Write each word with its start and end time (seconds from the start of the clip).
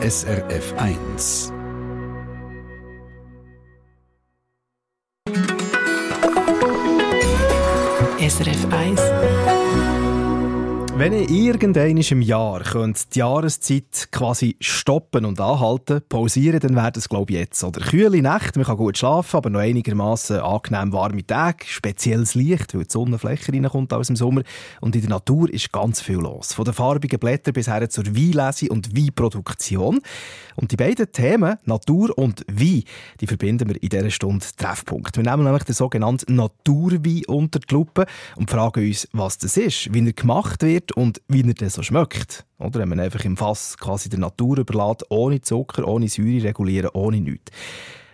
SRF 0.00 0.74
1. 0.76 1.50
SRF 8.20 8.64
1 8.70 9.17
wenn 10.98 11.12
ihr 11.12 11.30
irgendwann 11.30 11.96
im 11.96 12.22
Jahr 12.22 12.60
könnt 12.60 13.14
die 13.14 13.20
Jahreszeit 13.20 14.08
quasi 14.10 14.56
stoppen 14.58 15.24
und 15.26 15.40
anhalten, 15.40 16.02
pausieren, 16.08 16.58
dann 16.58 16.74
wäre 16.74 16.90
das 16.90 17.08
glaube 17.08 17.32
ich 17.32 17.38
jetzt. 17.38 17.62
Oder 17.62 17.80
kühle 17.82 18.20
Nächte, 18.20 18.58
man 18.58 18.66
kann 18.66 18.76
gut 18.76 18.98
schlafen, 18.98 19.36
aber 19.36 19.48
noch 19.48 19.60
einigermaßen 19.60 20.40
angenehm 20.40 20.92
warme 20.92 21.24
Tage, 21.24 21.66
spezielles 21.66 22.34
Licht, 22.34 22.74
weil 22.74 22.82
die 22.82 22.90
Sonnenfläche 22.90 23.52
reinkommt 23.52 23.92
aus 23.92 24.08
dem 24.08 24.16
Sommer. 24.16 24.42
Und 24.80 24.96
in 24.96 25.02
der 25.02 25.10
Natur 25.10 25.48
ist 25.52 25.70
ganz 25.70 26.00
viel 26.00 26.16
los. 26.16 26.54
Von 26.54 26.64
den 26.64 26.74
farbigen 26.74 27.20
Blättern 27.20 27.54
bis 27.54 27.68
her 27.68 27.88
zur 27.88 28.06
Weinlese 28.06 28.68
und 28.68 28.96
Weinproduktion. 28.96 30.00
Und 30.56 30.72
die 30.72 30.76
beiden 30.76 31.12
Themen, 31.12 31.58
Natur 31.64 32.18
und 32.18 32.44
Wein, 32.48 32.82
die 33.20 33.26
verbinden 33.28 33.68
wir 33.68 33.80
in 33.80 33.88
dieser 33.88 34.10
Stunde 34.10 34.44
Treffpunkt. 34.56 35.16
Wir 35.16 35.22
nehmen 35.22 35.44
nämlich 35.44 35.62
den 35.62 35.76
sogenannten 35.76 36.34
Naturwein 36.34 37.22
unter 37.28 37.60
die 37.60 37.72
Lupe 37.72 38.06
und 38.34 38.50
fragen 38.50 38.84
uns, 38.84 39.06
was 39.12 39.38
das 39.38 39.56
ist, 39.56 39.94
wie 39.94 40.04
er 40.04 40.12
gemacht 40.12 40.64
wird 40.64 40.87
und 40.96 41.20
wie 41.28 41.46
er 41.46 41.54
dann 41.54 41.70
so 41.70 41.82
schmeckt. 41.82 42.44
Oder 42.58 42.80
wenn 42.80 42.88
man 42.88 43.00
einfach 43.00 43.24
im 43.24 43.36
Fass 43.36 43.76
quasi 43.78 44.08
der 44.08 44.18
Natur 44.18 44.58
überlässt, 44.58 45.04
ohne 45.10 45.40
Zucker, 45.40 45.86
ohne 45.86 46.08
Säure 46.08 46.44
regulieren, 46.44 46.90
ohne 46.92 47.20
nichts. 47.20 47.52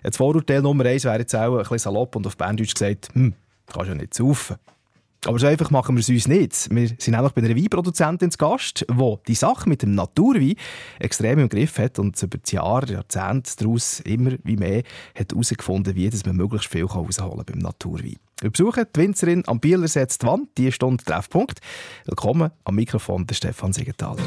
Das 0.03 0.17
Vorurteil 0.17 0.63
Nummer 0.63 0.85
eins 0.85 1.05
wäre 1.05 1.19
jetzt 1.19 1.35
auch 1.35 1.53
ein 1.53 1.59
bisschen 1.59 1.79
salopp 1.79 2.17
und 2.17 2.27
auf 2.27 2.37
Berndeutsch 2.37 2.75
gesagt, 2.75 3.09
hm, 3.15 3.35
kannst 3.67 3.89
ja 3.89 3.95
nicht 3.95 4.15
saufen. 4.15 4.57
Aber 5.27 5.39
so 5.39 5.47
einfach 5.47 5.71
machen 5.71 5.97
wir 5.97 6.01
es 6.01 6.09
uns 6.09 6.29
nicht. 6.29 6.69
Wir 6.71 6.89
sind 6.89 7.09
nämlich 7.09 7.33
bei 7.33 7.43
einer 7.43 7.57
Weinproduzentin 7.57 8.31
zu 8.31 8.39
Gast, 8.39 8.85
die 8.91 9.15
die 9.27 9.35
Sache 9.35 9.69
mit 9.69 9.83
dem 9.83 9.95
Naturwein 9.95 10.55
extrem 10.99 11.39
im 11.39 11.49
Griff 11.49 11.79
hat 11.79 11.99
und 11.99 12.21
über 12.23 12.39
die 12.39 12.55
Jahre, 12.55 12.93
Jahrzehnte 12.93 13.53
daraus 13.59 14.01
immer 14.01 14.33
wie 14.45 14.57
mehr 14.57 14.83
hat 15.19 15.33
herausgefunden, 15.33 15.95
wie 15.95 16.11
man 16.27 16.37
möglichst 16.37 16.71
viel 16.71 16.87
herausholen 16.87 17.37
kann 17.37 17.47
beim 17.47 17.59
Naturwein. 17.59 18.17
Wir 18.41 18.51
besuchen 18.51 18.85
die 18.95 19.01
Winzerin 19.01 19.43
am 19.47 19.61
Bieler 19.61 19.89
Setzt 19.89 20.23
die 20.23 20.27
Wand, 20.27 20.49
die 20.59 20.71
Stunde 20.73 21.03
Treffpunkt. 21.05 21.61
Willkommen 22.05 22.51
am 22.65 22.75
Mikrofon 22.75 23.27
der 23.27 23.35
Stefan 23.35 23.73
Siegenthaler. 23.73 24.19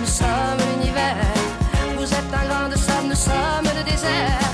Nous 0.00 0.06
sommes 0.06 0.58
l'univers. 0.76 1.16
Vous 1.96 2.04
êtes 2.04 2.32
un 2.32 2.48
grain 2.48 2.68
de 2.68 2.76
sable, 2.76 3.08
nous 3.08 3.14
sommes 3.14 3.70
le 3.76 3.90
désert. 3.90 4.53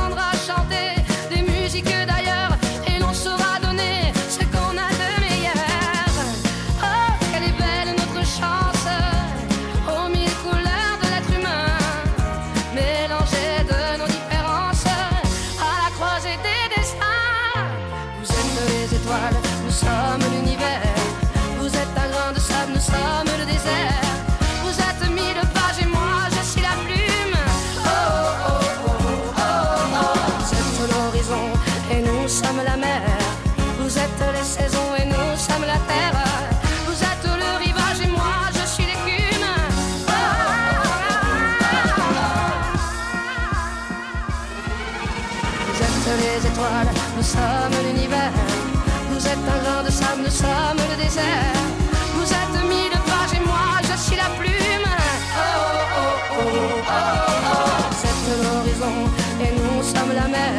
Vous 52.15 52.29
êtes 52.41 52.57
mille 52.71 52.97
pages 53.09 53.33
et 53.37 53.43
moi 53.45 53.67
je 53.89 53.95
suis 54.05 54.15
la 54.15 54.29
plume. 54.39 54.89
Oh 55.37 55.51
oh 55.97 56.13
oh 56.37 56.45
oh. 56.87 57.01
oh. 57.49 57.81
Vous 57.91 58.03
êtes 58.11 58.25
l'horizon 58.43 58.95
et 59.43 59.51
nous 59.59 59.83
sommes 59.83 60.13
la 60.21 60.27
mer. 60.27 60.53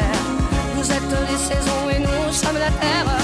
Vous 0.75 0.91
êtes 0.91 1.13
les 1.29 1.37
saisons 1.37 1.83
et 1.95 1.99
nous 1.99 2.31
sommes 2.31 2.57
la 2.57 2.71
terre. 2.81 3.22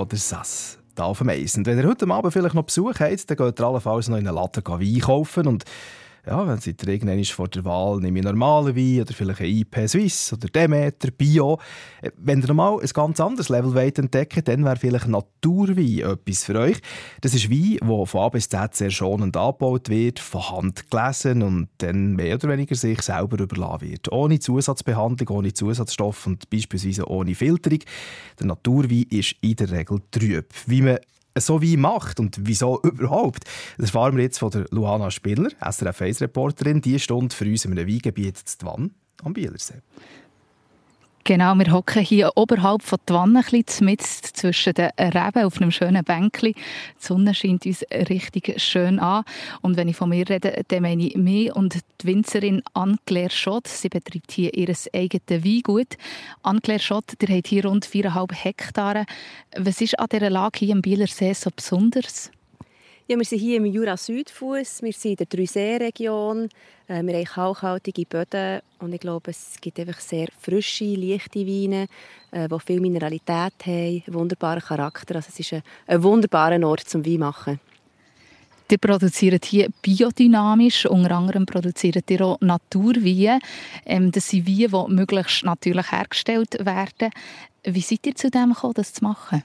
Von 0.00 0.08
der 0.08 0.18
Sass. 0.18 0.78
Auf 0.98 1.18
dem 1.18 1.30
Eis. 1.30 1.56
Und 1.56 1.66
wenn 1.66 1.78
ihr 1.78 1.86
heute 1.86 2.06
Abend 2.10 2.32
vielleicht 2.32 2.54
noch 2.54 2.64
Besuch 2.64 3.00
habt, 3.00 3.30
dann 3.30 3.36
geht 3.36 3.60
ihr 3.60 3.66
allenfalls 3.66 4.08
noch 4.08 4.18
in 4.18 4.26
eine 4.26 4.34
Latte 4.34 4.62
Wein 4.66 5.00
kaufen. 5.00 5.46
Und 5.46 5.64
ja, 6.26 6.46
wenn 6.46 6.58
ihr 6.64 6.88
irgendwann 6.88 7.24
vor 7.24 7.48
der 7.48 7.64
Wahl, 7.64 7.98
nehme 8.00 8.18
ich 8.18 8.24
normalen 8.24 8.76
Wein 8.76 9.00
oder 9.00 9.14
vielleicht 9.14 9.40
ein 9.40 9.46
IP 9.46 9.88
Suisse 9.88 10.34
oder 10.34 10.48
Demeter, 10.48 11.10
Bio. 11.10 11.58
Äh, 12.02 12.10
Wenn 12.16 12.40
ihr 12.40 12.48
noch 12.48 12.54
mal 12.54 12.78
ein 12.80 12.88
ganz 12.92 13.20
anderes 13.20 13.48
Level 13.48 13.74
wollt 13.74 13.98
entdecken 13.98 14.44
dann 14.44 14.64
wäre 14.64 14.76
vielleicht 14.76 15.08
Naturwein 15.08 16.00
etwas 16.00 16.44
für 16.44 16.58
euch. 16.58 16.78
Das 17.20 17.34
ist 17.34 17.50
Wein, 17.50 17.78
der 17.82 18.06
von 18.06 18.20
A 18.20 18.28
bis 18.28 18.48
Z 18.48 18.74
sehr 18.74 18.90
schonend 18.90 19.36
angebaut 19.36 19.88
wird, 19.88 20.18
von 20.18 20.50
Hand 20.50 20.90
gelesen 20.90 21.42
und 21.42 21.68
dann 21.78 22.16
mehr 22.16 22.34
oder 22.34 22.48
weniger 22.48 22.74
sich 22.74 23.00
selber 23.02 23.38
überlassen 23.38 23.88
wird. 23.88 24.12
Ohne 24.12 24.38
Zusatzbehandlung, 24.38 25.38
ohne 25.38 25.52
Zusatzstoff 25.52 26.26
und 26.26 26.50
beispielsweise 26.50 27.08
ohne 27.08 27.34
Filterung. 27.34 27.80
Der 28.38 28.46
Naturwein 28.46 29.06
ist 29.10 29.36
in 29.40 29.56
der 29.56 29.70
Regel 29.70 30.00
trüb. 30.10 30.52
Wie 30.66 30.82
man 30.82 30.98
so 31.38 31.62
wie 31.62 31.76
macht 31.76 32.20
und 32.20 32.36
wieso 32.40 32.80
überhaupt, 32.82 33.44
das 33.78 33.86
erfahren 33.86 34.16
wir 34.16 34.24
jetzt 34.24 34.38
von 34.38 34.50
der 34.50 34.66
Luana 34.70 35.10
Spiller, 35.10 35.50
SRF 35.60 36.00
1-Reporterin, 36.00 36.80
die 36.80 36.98
Stunde 36.98 37.34
für 37.34 37.44
uns 37.44 37.64
in 37.64 37.72
einem 37.72 37.88
Weingebiet 37.88 38.36
zu 38.36 38.58
Twann 38.58 38.90
am 39.22 39.32
Bielersee. 39.32 39.80
Genau, 41.24 41.54
wir 41.54 41.70
hocken 41.70 42.02
hier 42.02 42.32
oberhalb 42.34 42.82
von 42.82 42.98
Twanne, 43.04 43.44
mit 43.80 44.00
zwischen 44.02 44.72
den 44.72 44.90
Reben 44.98 45.44
auf 45.44 45.60
einem 45.60 45.70
schönen 45.70 46.02
Bänkli. 46.02 46.54
Die 46.54 46.62
Sonne 46.98 47.34
scheint 47.34 47.66
uns 47.66 47.84
richtig 47.92 48.58
schön 48.60 48.98
an. 48.98 49.24
Und 49.60 49.76
wenn 49.76 49.88
ich 49.88 49.96
von 49.96 50.08
mir 50.08 50.28
rede, 50.28 50.62
dann 50.66 50.82
meine 50.82 51.06
ich 51.06 51.16
mich 51.16 51.54
und 51.54 51.74
die 51.74 52.06
Winzerin 52.06 52.62
Anne-Claire 52.72 53.30
Schott. 53.30 53.68
Sie 53.68 53.90
betreibt 53.90 54.32
hier 54.32 54.54
ihr 54.54 54.74
eigenes 54.94 55.44
Weingut. 55.44 55.98
Anne-Claire 56.42 56.80
Schott, 56.80 57.12
ihr 57.20 57.36
habt 57.36 57.46
hier 57.48 57.66
rund 57.66 57.86
4,5 57.86 58.34
Hektare. 58.34 59.04
Was 59.56 59.80
ist 59.82 59.98
an 59.98 60.06
dieser 60.10 60.30
Lage 60.30 60.60
hier 60.60 60.72
im 60.72 60.80
Bielersee 60.80 61.34
so 61.34 61.50
besonders? 61.54 62.30
Ja, 63.10 63.18
wir 63.18 63.24
sind 63.24 63.40
hier 63.40 63.56
im 63.56 63.66
Jura-Südfuss, 63.66 64.82
wir 64.82 64.92
sind 64.92 65.10
in 65.10 65.16
der 65.16 65.26
Drüsee-Region, 65.26 66.48
äh, 66.86 67.02
wir 67.02 67.14
haben 67.14 67.24
kalkhaltige 67.24 68.06
Böden 68.06 68.60
und 68.78 68.92
ich 68.92 69.00
glaube, 69.00 69.32
es 69.32 69.56
gibt 69.60 69.80
einfach 69.80 69.98
sehr 69.98 70.28
frische, 70.38 70.84
leichte 70.84 71.44
Weine, 71.44 71.88
äh, 72.30 72.46
die 72.46 72.60
viel 72.60 72.78
Mineralität 72.78 73.66
haben, 73.66 74.04
einen 74.06 74.14
wunderbaren 74.14 74.62
Charakter. 74.62 75.16
Also 75.16 75.26
es 75.30 75.40
ist 75.40 75.54
ein, 75.54 75.62
ein 75.88 76.00
wunderbarer 76.04 76.64
Ort 76.64 76.88
zum 76.88 77.04
Wein 77.04 77.18
machen. 77.18 77.58
Ihr 78.70 78.78
produziert 78.78 79.44
hier 79.44 79.70
biodynamisch, 79.82 80.86
unter 80.86 81.16
anderem 81.16 81.46
produziert 81.46 82.08
ihr 82.08 82.20
auch 82.20 82.40
Naturweine. 82.40 83.40
Ähm, 83.86 84.12
das 84.12 84.28
sind 84.28 84.46
Weine, 84.46 84.86
die 84.86 84.94
möglichst 84.94 85.44
natürlich 85.44 85.90
hergestellt 85.90 86.64
werden. 86.64 87.10
Wie 87.64 87.80
seid 87.80 88.06
ihr 88.06 88.14
zu 88.14 88.30
dem 88.30 88.52
gekommen, 88.52 88.74
das 88.74 88.92
zu 88.92 89.02
machen? 89.02 89.42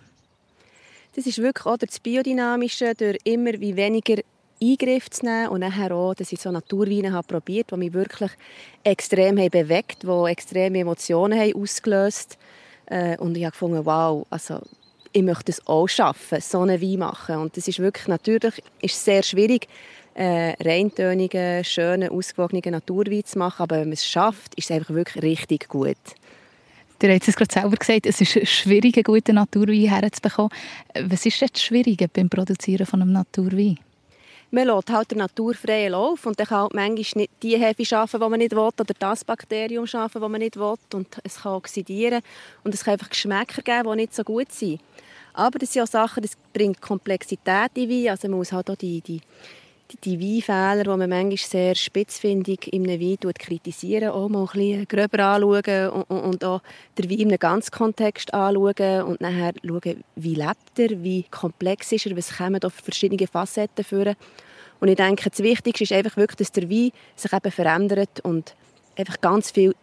Das 1.15 1.25
ist 1.25 1.41
wirklich 1.41 1.65
auch 1.65 1.77
das 1.77 2.01
Biodynamische, 2.01 2.93
durch 2.93 3.17
immer 3.23 3.53
wie 3.53 3.77
weniger 3.77 4.21
Eingriff 4.61 5.09
zu 5.09 5.25
nehmen 5.25 5.47
und 5.47 5.61
nachher 5.61 5.95
auch, 5.95 6.13
dass 6.13 6.33
ich 6.33 6.41
so 6.41 6.51
Naturweine 6.51 7.13
habe 7.13 7.25
probiert, 7.25 7.71
die 7.71 7.77
mich 7.77 7.93
wirklich 7.93 8.31
extrem 8.83 9.37
haben 9.37 9.49
bewegt, 9.49 10.03
die 10.03 10.29
extreme 10.29 10.79
Emotionen 10.79 11.39
haben 11.39 11.55
ausgelöst 11.55 12.37
äh, 12.87 13.17
und 13.17 13.37
ich 13.37 13.45
habe 13.45 13.51
gefunden, 13.51 13.85
wow, 13.85 14.27
also 14.29 14.59
ich 15.13 15.23
möchte 15.23 15.53
es 15.53 15.65
auch 15.65 15.87
schaffen, 15.87 16.41
so 16.41 16.59
einen 16.59 16.81
Wein 16.81 16.99
machen 16.99 17.37
und 17.37 17.55
das 17.55 17.69
ist 17.69 17.79
wirklich 17.79 18.09
natürlich 18.09 18.61
ist 18.81 19.03
sehr 19.03 19.23
schwierig, 19.23 19.69
äh, 20.15 20.53
reintönigen, 20.61 21.63
schönen, 21.63 22.09
ausgewogenen 22.09 22.73
Naturwein 22.73 23.23
zu 23.23 23.39
machen, 23.39 23.63
aber 23.63 23.77
wenn 23.77 23.87
man 23.87 23.93
es 23.93 24.05
schafft, 24.05 24.55
ist 24.55 24.69
es 24.69 24.75
einfach 24.75 24.93
wirklich 24.93 25.23
richtig 25.23 25.69
gut. 25.69 25.95
Du 26.97 27.09
hast 27.09 27.27
es 27.27 27.35
gerade 27.35 27.53
selber 27.53 27.75
gesagt, 27.75 28.05
es 28.05 28.21
ist 28.21 28.47
schwierig, 28.47 28.95
einen 28.95 29.03
guten 29.03 29.35
Naturwein 29.35 29.89
herzubekommen. 29.89 30.51
Was 31.01 31.25
ist 31.25 31.41
das 31.41 31.61
Schwierige 31.61 32.07
beim 32.07 32.29
Produzieren 32.29 32.85
von 32.85 33.01
einem 33.01 33.11
Naturwein? 33.11 33.77
Man 34.51 34.67
lässt 34.67 34.89
halt 34.89 35.11
den 35.11 35.17
naturfreien 35.17 35.91
Lauf 35.91 36.25
und 36.25 36.39
dann 36.39 36.47
kann 36.47 36.61
halt 36.61 36.73
manchmal 36.73 37.23
nicht 37.23 37.31
die 37.43 37.57
Hefe 37.57 37.83
schaffen, 37.83 38.21
die 38.21 38.29
man 38.29 38.39
nicht 38.39 38.53
will, 38.53 38.59
oder 38.59 38.93
das 38.97 39.25
Bakterium 39.25 39.85
schaffen, 39.85 40.21
das 40.21 40.29
man 40.29 40.39
nicht 40.39 40.55
will. 40.55 40.75
Und 40.93 41.07
es 41.23 41.41
kann 41.41 41.55
oxidieren 41.55 42.21
und 42.63 42.73
es 42.73 42.85
kann 42.85 42.93
einfach 42.93 43.09
Geschmäcker 43.09 43.61
geben, 43.61 43.89
die 43.91 43.95
nicht 43.97 44.15
so 44.15 44.23
gut 44.23 44.51
sind. 44.53 44.79
Aber 45.33 45.59
das 45.59 45.73
sind 45.73 45.81
auch 45.81 45.87
Sachen, 45.87 46.23
das 46.23 46.37
bringt 46.53 46.79
Komplexität 46.79 47.71
in 47.73 47.89
Wein. 47.89 48.11
Also 48.11 48.29
man 48.29 48.37
muss 48.37 48.53
halt 48.53 48.69
auch 48.69 48.77
die, 48.77 49.01
die 49.01 49.19
die 50.03 50.19
Weinfehler, 50.19 50.83
die 50.83 50.89
man 50.89 51.09
manchmal 51.09 51.37
sehr 51.37 51.75
spitzfindig 51.75 52.73
in 52.73 52.89
einem 52.89 52.99
Wein 52.99 53.33
kritisieren, 53.37 54.09
auch 54.09 54.29
mal 54.29 54.41
ein 54.41 54.45
bisschen 54.47 54.87
gröber 54.87 55.19
anschauen 55.19 55.89
und, 55.89 56.23
und 56.23 56.43
auch 56.43 56.61
den 56.97 57.09
Wein 57.09 57.19
in 57.19 57.27
einem 57.29 57.39
ganzen 57.39 57.71
Kontext 57.71 58.33
anschauen 58.33 59.03
und 59.03 59.21
nachher 59.21 59.53
schauen, 59.63 60.03
wie 60.15 60.35
lebt 60.35 60.79
er, 60.79 61.03
wie 61.03 61.23
komplex 61.29 61.91
ist 61.91 62.07
er, 62.07 62.17
was 62.17 62.35
kommen 62.35 62.59
da 62.59 62.69
verschiedene 62.69 63.27
Facetten 63.27 63.85
führen. 63.85 64.15
Und 64.79 64.87
ich 64.87 64.95
denke, 64.95 65.29
das 65.29 65.39
Wichtigste 65.39 65.83
ist 65.83 65.93
einfach 65.93 66.17
wirklich, 66.17 66.37
dass 66.37 66.51
der 66.51 66.69
Wein 66.69 66.91
sich 67.15 67.31
eben 67.31 67.51
verändert 67.51 68.19
und 68.21 68.55
einfach 68.97 69.21
ganz 69.21 69.51
viel 69.51 69.75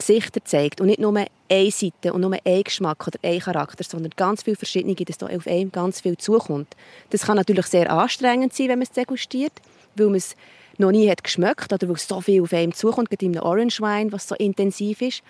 Gesichter 0.00 0.44
zeigt 0.44 0.80
und 0.80 0.88
nicht 0.88 0.98
nur 0.98 1.14
eine 1.16 1.70
Seite 1.70 2.12
und 2.12 2.22
nur 2.22 2.36
ein 2.44 2.62
Geschmack 2.64 3.06
oder 3.06 3.18
ein 3.22 3.38
Charakter, 3.38 3.84
sondern 3.84 4.12
ganz 4.16 4.42
viele 4.42 4.56
verschiedene, 4.56 4.94
dass 4.94 5.18
da 5.18 5.26
auf 5.26 5.46
einem 5.46 5.70
ganz 5.70 6.00
viel 6.00 6.16
zukommt. 6.16 6.74
Das 7.10 7.22
kann 7.22 7.36
natürlich 7.36 7.66
sehr 7.66 7.92
anstrengend 7.92 8.52
sein, 8.52 8.68
wenn 8.68 8.78
man 8.78 8.86
es 8.88 8.92
degustiert, 8.92 9.52
weil 9.94 10.06
man 10.06 10.16
es 10.16 10.34
noch 10.78 10.90
nie 10.90 11.08
hat 11.10 11.22
geschmeckt 11.22 11.72
oder 11.72 11.88
weil 11.88 11.96
so 11.98 12.20
viel 12.20 12.42
auf 12.42 12.52
einem 12.52 12.72
zukommt, 12.72 13.10
gerade 13.10 13.26
in 13.26 13.36
einem 13.36 13.44
Orange 13.44 13.80
Wine, 13.80 14.12
was 14.12 14.26
so 14.26 14.34
intensiv 14.34 15.02
ist. 15.02 15.22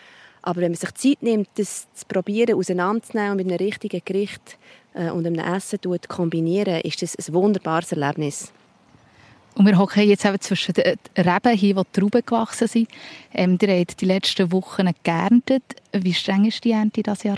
Aber 0.43 0.61
wenn 0.61 0.73
man 0.73 0.79
sich 0.79 0.95
Zeit 0.95 1.23
nimmt, 1.23 1.49
das 1.57 1.87
zu 1.93 2.07
probieren, 2.07 2.55
auseinanderzunehmen 2.55 3.33
und 3.33 3.37
mit 3.39 3.47
einem 3.49 3.59
richtigen 3.59 4.01
Gericht 4.05 4.59
äh, 4.95 5.11
und 5.11 5.27
einem 5.27 5.39
Essen 5.39 5.83
zu 5.83 5.99
kombinieren, 6.09 6.81
ist 6.81 7.03
das 7.03 7.17
ein 7.17 7.35
wunderbares 7.35 7.93
Erlebnis. 7.93 8.53
Und 9.61 9.67
wir 9.67 9.77
hocken 9.77 10.09
jetzt 10.09 10.25
eben 10.25 10.41
zwischen 10.41 10.73
den 10.73 10.97
Reben 11.19 11.55
hier, 11.55 11.75
die 11.75 12.01
Trauben 12.01 12.25
gewachsen 12.25 12.67
sind. 12.67 12.89
Ähm, 13.31 13.59
ihr 13.61 13.81
habt 13.81 14.01
die 14.01 14.07
letzten 14.07 14.51
Wochen 14.53 14.89
geerntet. 15.03 15.63
Wie 15.93 16.15
streng 16.15 16.45
war 16.45 16.61
die 16.65 16.71
Ernte 16.71 17.03
dieses 17.03 17.23
Jahr? 17.25 17.37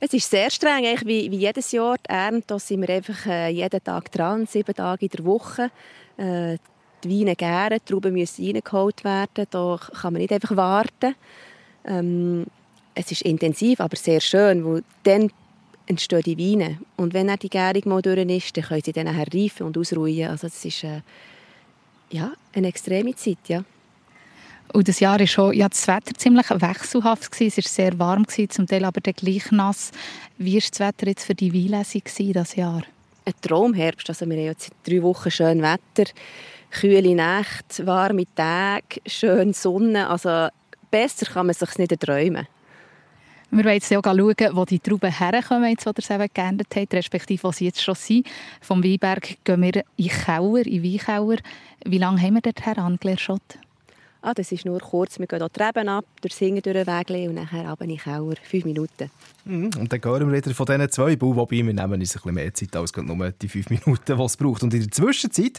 Es 0.00 0.14
ist 0.14 0.30
sehr 0.30 0.48
streng, 0.48 0.86
wie, 1.04 1.30
wie 1.30 1.36
jedes 1.36 1.72
Jahr. 1.72 1.96
Die 1.98 2.08
Ernte 2.08 2.44
da 2.46 2.58
sind 2.58 2.80
wir 2.80 2.88
einfach 2.88 3.26
äh, 3.26 3.50
jeden 3.50 3.84
Tag 3.84 4.10
dran, 4.12 4.46
sieben 4.46 4.74
Tage 4.74 5.04
in 5.04 5.10
der 5.10 5.24
Woche. 5.26 5.70
Äh, 6.16 6.56
die 7.04 7.20
Weine 7.20 7.36
gären, 7.36 7.80
die 7.80 7.84
Trauben 7.84 8.14
müssen 8.14 8.46
reingeholt 8.46 9.04
werden. 9.04 9.46
Da 9.50 9.78
kann 10.00 10.14
man 10.14 10.22
nicht 10.22 10.32
einfach 10.32 10.56
warten. 10.56 11.14
Ähm, 11.84 12.46
es 12.94 13.12
ist 13.12 13.20
intensiv, 13.26 13.80
aber 13.80 13.96
sehr 13.98 14.22
schön, 14.22 14.64
weil 14.64 14.84
dann 15.02 15.30
entstehen 15.88 16.22
die 16.22 16.38
Weine. 16.38 16.78
Und 16.96 17.14
wenn 17.14 17.28
dann 17.28 17.38
die 17.38 17.48
Gärung 17.48 17.82
mal 17.86 18.02
durch 18.02 18.18
ist, 18.18 18.56
dann 18.56 18.64
können 18.64 18.82
sie 18.84 18.92
dann 18.92 19.06
nachher 19.06 19.26
reifen 19.32 19.66
und 19.66 19.76
ausruhen. 19.76 20.28
Also 20.28 20.46
es 20.46 20.64
ist 20.64 20.84
äh, 20.84 21.00
ja, 22.10 22.32
eine 22.52 22.68
extreme 22.68 23.14
Zeit, 23.14 23.38
ja. 23.48 23.64
Und 24.74 24.86
das 24.86 25.00
Jahr 25.00 25.18
war 25.18 25.26
schon 25.26 25.54
ja, 25.54 25.66
das 25.66 25.88
Wetter 25.88 26.14
ziemlich 26.14 26.50
wechselhaft. 26.50 27.32
Gewesen. 27.32 27.54
Es 27.58 27.64
war 27.64 27.70
sehr 27.70 27.98
warm, 27.98 28.24
gewesen, 28.24 28.50
zum 28.50 28.66
Teil 28.66 28.84
aber 28.84 29.00
gleich 29.00 29.50
nass. 29.50 29.92
Wie 30.36 30.54
war 30.54 30.60
das 30.60 30.80
Wetter 30.80 31.06
jetzt 31.06 31.24
für 31.24 31.34
die 31.34 31.54
Weinlesung 31.54 32.02
dieses 32.18 32.54
Jahr? 32.54 32.82
Ein 33.24 33.32
Traumherbst. 33.40 34.10
Also 34.10 34.26
wir 34.26 34.36
haben 34.36 34.44
jetzt 34.44 34.70
drei 34.86 35.02
Wochen 35.02 35.30
schön 35.30 35.62
Wetter, 35.62 36.10
kühle 36.70 37.14
Nächte, 37.14 37.86
warme 37.86 38.26
Tage, 38.34 39.00
schöne 39.06 39.54
Sonne. 39.54 40.10
Also 40.10 40.48
besser 40.90 41.26
kann 41.26 41.46
man 41.46 41.54
sich 41.54 41.78
nicht 41.78 41.98
träumen. 41.98 42.46
Wir 43.50 43.64
wollen 43.64 43.74
jetzt 43.74 43.92
auch 43.94 44.02
schauen, 44.02 44.56
wo 44.56 44.64
die 44.66 44.78
Trauben 44.78 45.10
herkommen, 45.10 45.70
jetzt, 45.70 45.86
wo 45.86 45.90
ihr 45.96 46.02
sie 46.02 46.28
geändert 46.34 46.68
habt, 46.76 46.92
respektive 46.92 47.42
wo 47.44 47.52
sie 47.52 47.64
jetzt 47.64 47.82
schon 47.82 47.94
sind. 47.94 48.26
Vom 48.60 48.84
Weinberg 48.84 49.42
gehen 49.42 49.62
wir 49.62 49.84
in 49.96 50.08
Kauer, 50.08 50.66
in 50.66 50.82
Weinkauer. 50.84 51.36
Wie 51.84 51.98
lange 51.98 52.20
haben 52.20 52.34
wir 52.34 52.42
dort 52.42 52.66
her, 52.66 53.18
Schott? 53.18 53.58
Ah, 54.28 54.34
das 54.34 54.52
ist 54.52 54.66
nur 54.66 54.78
kurz. 54.78 55.18
Wir 55.18 55.26
gehen 55.26 55.38
hier 55.38 55.48
die 55.48 55.58
Treppen 55.58 55.88
ab, 55.88 56.04
durch 56.20 56.34
Singen 56.34 56.60
durch 56.60 56.76
den 56.76 56.86
Weg 56.86 57.08
und 57.30 57.36
nachher 57.36 57.66
runter 57.66 57.84
in 57.86 57.96
Kauer. 57.96 58.34
Fünf 58.42 58.66
Minuten. 58.66 59.10
Mhm. 59.46 59.70
Und 59.78 59.90
dann 59.90 60.04
hören 60.04 60.30
wir 60.30 60.36
wieder 60.36 60.54
von 60.54 60.66
diesen 60.66 60.90
zwei 60.90 61.16
Bau, 61.16 61.34
wobei 61.34 61.64
wir 61.64 61.72
nehmen 61.72 61.78
uns 61.78 61.90
ein 61.90 61.96
bisschen 61.98 62.34
mehr 62.34 62.52
Zeit 62.52 62.76
als 62.76 62.94
nur 62.94 63.30
die 63.30 63.48
fünf 63.48 63.70
Minuten, 63.70 64.18
die 64.18 64.22
es 64.22 64.36
braucht. 64.36 64.62
Und 64.62 64.74
in 64.74 64.80
der 64.80 64.90
Zwischenzeit 64.90 65.58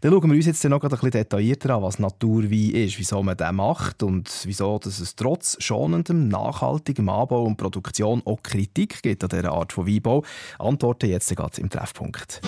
dann 0.00 0.10
schauen 0.10 0.30
wir 0.30 0.36
uns 0.36 0.46
jetzt 0.46 0.64
noch 0.64 0.82
ein 0.82 0.88
bisschen 0.88 1.10
detaillierter 1.12 1.76
an, 1.76 1.82
was 1.84 2.00
Naturwein 2.00 2.70
ist, 2.70 2.98
wieso 2.98 3.22
man 3.22 3.36
den 3.36 3.54
macht 3.54 4.02
und 4.02 4.28
wieso 4.42 4.80
dass 4.80 4.98
es 4.98 5.14
trotz 5.14 5.56
schonendem, 5.62 6.26
nachhaltigem 6.26 7.08
Anbau 7.08 7.44
und 7.44 7.56
Produktion 7.56 8.20
auch 8.24 8.42
Kritik 8.42 9.00
gibt 9.00 9.22
an 9.22 9.28
dieser 9.28 9.52
Art 9.52 9.72
von 9.72 9.86
Weinbau. 9.86 10.24
Antworten 10.58 11.08
jetzt 11.08 11.36
gerade 11.36 11.60
im 11.60 11.70
Treffpunkt. 11.70 12.40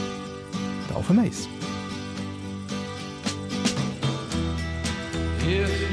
Auf 0.93 1.07
dem 1.07 1.21
If 5.43 5.90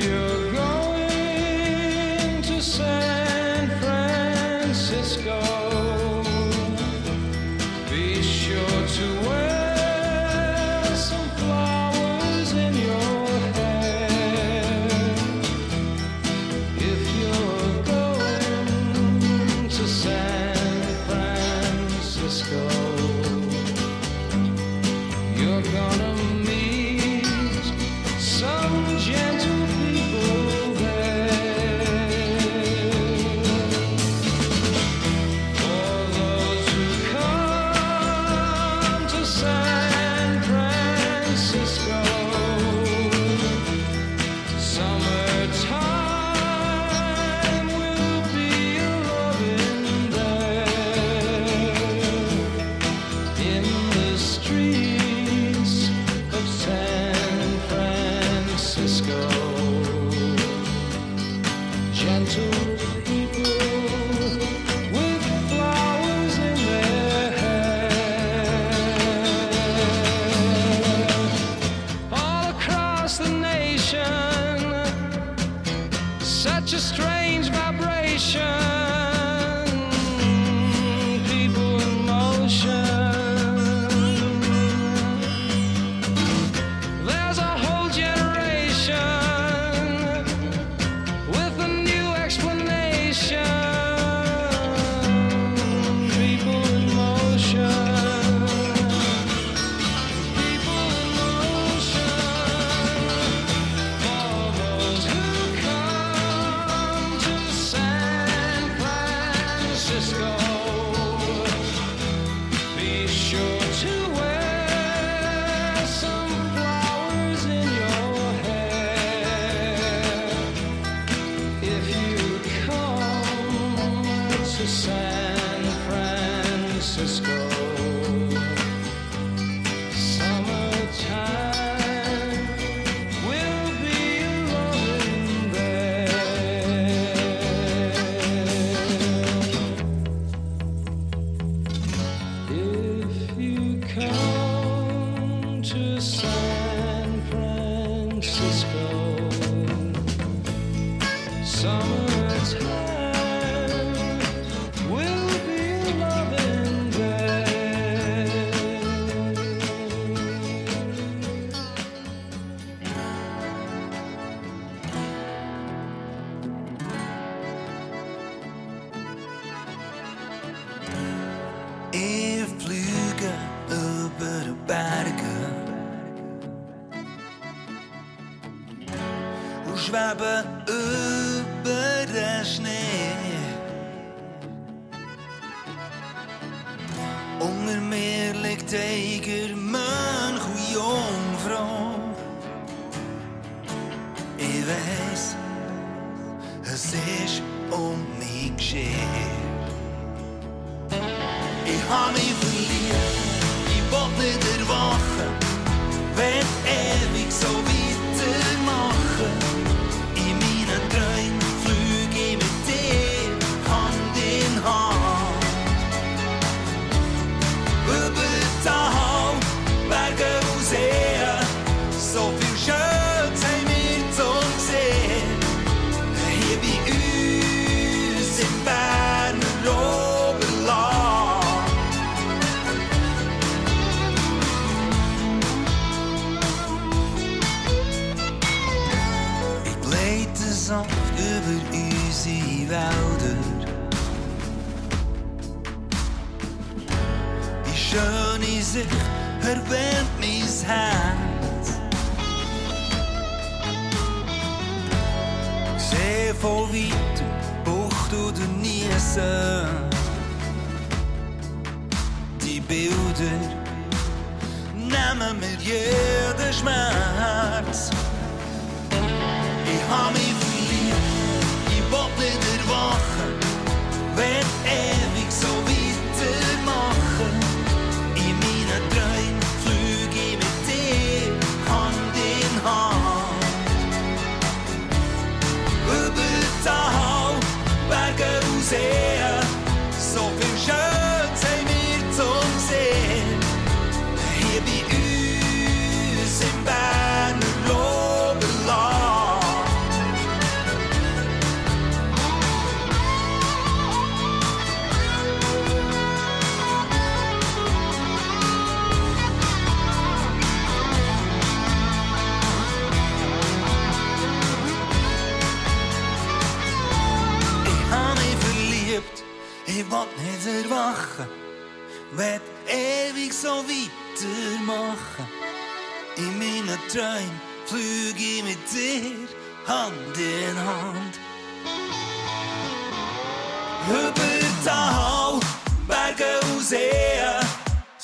sun. 124.68 124.97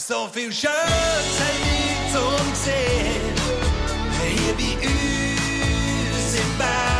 So 0.08 0.28
viel 0.34 0.52
Schönes 0.52 1.40
haben 1.40 2.12
zum 2.12 2.56
sehen. 2.56 3.34
Hier 4.20 4.54
bei 4.54 4.88
uns 4.88 6.36
im 6.36 6.58
Berner 6.58 6.93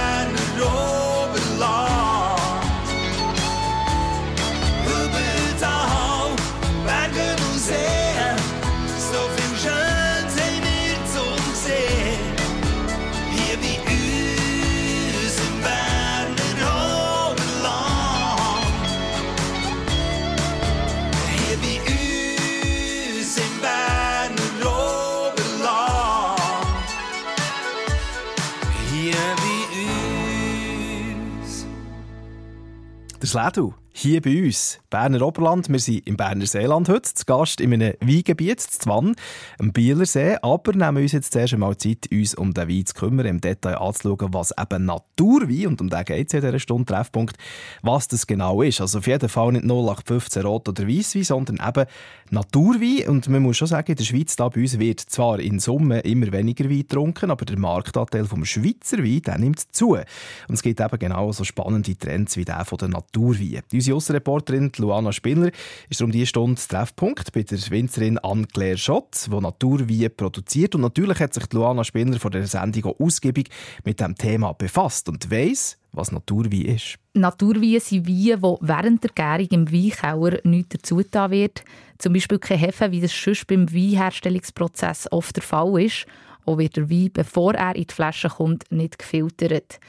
Slädu, 33.34 33.74
hier 33.92 34.22
bei 34.22 34.46
uns, 34.46 34.80
Berner 34.92 35.24
Oberland. 35.24 35.68
Wir 35.68 35.80
sind 35.80 36.06
im 36.06 36.18
Berner 36.18 36.46
Seeland 36.46 36.88
heute, 36.88 37.16
zu 37.16 37.26
Gast 37.26 37.62
in 37.62 37.74
einem 37.74 37.96
Weingebiet, 38.00 38.62
Zwann, 38.62 39.16
am 39.58 39.74
Bielersee. 39.74 40.38
Aber 40.44 40.74
nehmen 40.74 40.98
wir 40.98 41.02
uns 41.02 41.14
jetzt 41.14 41.34
zuerst 41.34 41.56
einmal 41.56 41.76
Zeit, 41.76 42.08
uns 42.12 42.36
um 42.36 42.54
den 42.54 42.70
Wein 42.70 42.86
zu 42.86 42.94
kümmern, 42.94 43.26
im 43.26 43.42
Detail 43.42 43.80
anzuschauen, 43.80 44.36
was 44.36 44.54
eben 44.56 44.86
Naturwein, 44.86 45.66
und 45.66 45.82
um 45.82 45.90
den 45.90 46.06
geht 46.06 46.28
es 46.28 46.34
in 46.36 46.42
dieser 46.42 46.60
Stunde, 46.60 46.86
Treffpunkt, 46.86 47.38
was 47.82 48.08
das 48.08 48.28
genau 48.28 48.62
ist. 48.62 48.82
Also 48.82 49.00
auf 49.00 49.08
jeden 49.08 49.30
Fall 49.30 49.54
nicht 49.54 49.66
0815 49.66 50.44
Rot- 50.44 50.70
oder 50.70 50.88
Weisswein, 50.88 51.24
sondern 51.24 51.68
eben 51.68 51.88
Naturwein. 52.34 53.08
Und 53.08 53.30
man 53.30 53.44
muss 53.44 53.58
schon 53.58 53.68
sagen, 53.68 53.92
in 53.92 53.96
der 53.96 54.04
Schweiz 54.04 54.36
da 54.36 54.50
bei 54.50 54.62
uns 54.62 54.80
wird 54.80 55.00
zwar 55.00 55.40
in 55.40 55.60
Summe 55.60 56.00
immer 56.02 56.32
weniger 56.32 56.66
Wein 56.66 56.80
getrunken, 56.80 57.32
aber 57.32 57.46
der 57.46 57.58
Marktanteil 57.58 58.26
vom 58.26 58.44
Schweizer 58.44 58.98
Wein 58.98 59.22
der 59.22 59.38
nimmt 59.38 59.60
zu. 59.74 59.92
Und 59.92 60.06
es 60.50 60.64
gibt 60.64 60.80
eben 60.80 61.00
genau 61.00 61.32
so 61.32 61.44
spannende 61.44 61.96
Trends 61.96 62.36
wie 62.36 62.46
der 62.46 62.66
von 62.66 62.78
der 62.80 62.90
Naturwein. 62.90 63.62
Unsere 63.72 63.96
Aussenreporterin 63.96 64.72
Luana 64.78 65.12
Spinner 65.12 65.52
ist 65.90 66.02
um 66.02 66.12
diese 66.12 66.26
Stunde 66.26 66.60
Treffpunkt 66.60 67.32
bei 67.34 67.44
der 67.44 67.60
Winzerin 67.70 68.18
Anne-Claire 68.18 68.78
Schott, 68.78 69.28
die 69.32 69.40
Naturwein 69.40 70.10
produziert. 70.16 70.76
Und 70.76 70.82
natürlich 70.82 71.20
hat 71.20 71.34
sich 71.34 71.52
Luana 71.54 71.84
Spinner 71.84 72.20
vor 72.20 72.32
der 72.32 72.48
Sendung 72.48 72.96
ausgiebig 72.98 73.50
mit 73.86 74.00
dem 74.00 74.16
Thema 74.16 74.54
befasst 74.54 75.08
und 75.08 75.30
weiss, 75.30 75.78
was 75.92 76.12
Naturwein 76.12 76.66
ist. 76.66 76.98
Naturweine 77.14 77.80
sind 77.80 78.08
Weine, 78.08 78.38
die 78.38 78.68
während 78.68 79.04
der 79.04 79.12
Gärung 79.14 79.48
im 79.52 79.72
Weinkeller 79.72 80.40
nichts 80.44 80.70
dazugetan 80.70 81.32
wird. 81.32 81.64
Zum 82.04 82.12
Beispiel 82.12 82.38
kein 82.38 82.58
Hefe, 82.58 82.92
wie 82.92 83.00
das 83.00 83.18
sonst 83.18 83.48
beim 83.48 83.74
Weinherstellungsprozess 83.74 85.10
oft 85.14 85.38
der 85.38 85.42
Fall 85.42 85.82
ist. 85.82 86.06
Auch 86.46 86.58
wird 86.58 86.76
der 86.76 86.90
Wein, 86.90 87.12
bevor 87.14 87.54
er 87.54 87.78
in 87.78 87.86
die 87.86 87.94
Flasche 87.94 88.28
kommt, 88.28 88.70
nicht 88.74 89.00
gefiltert. 89.00 89.80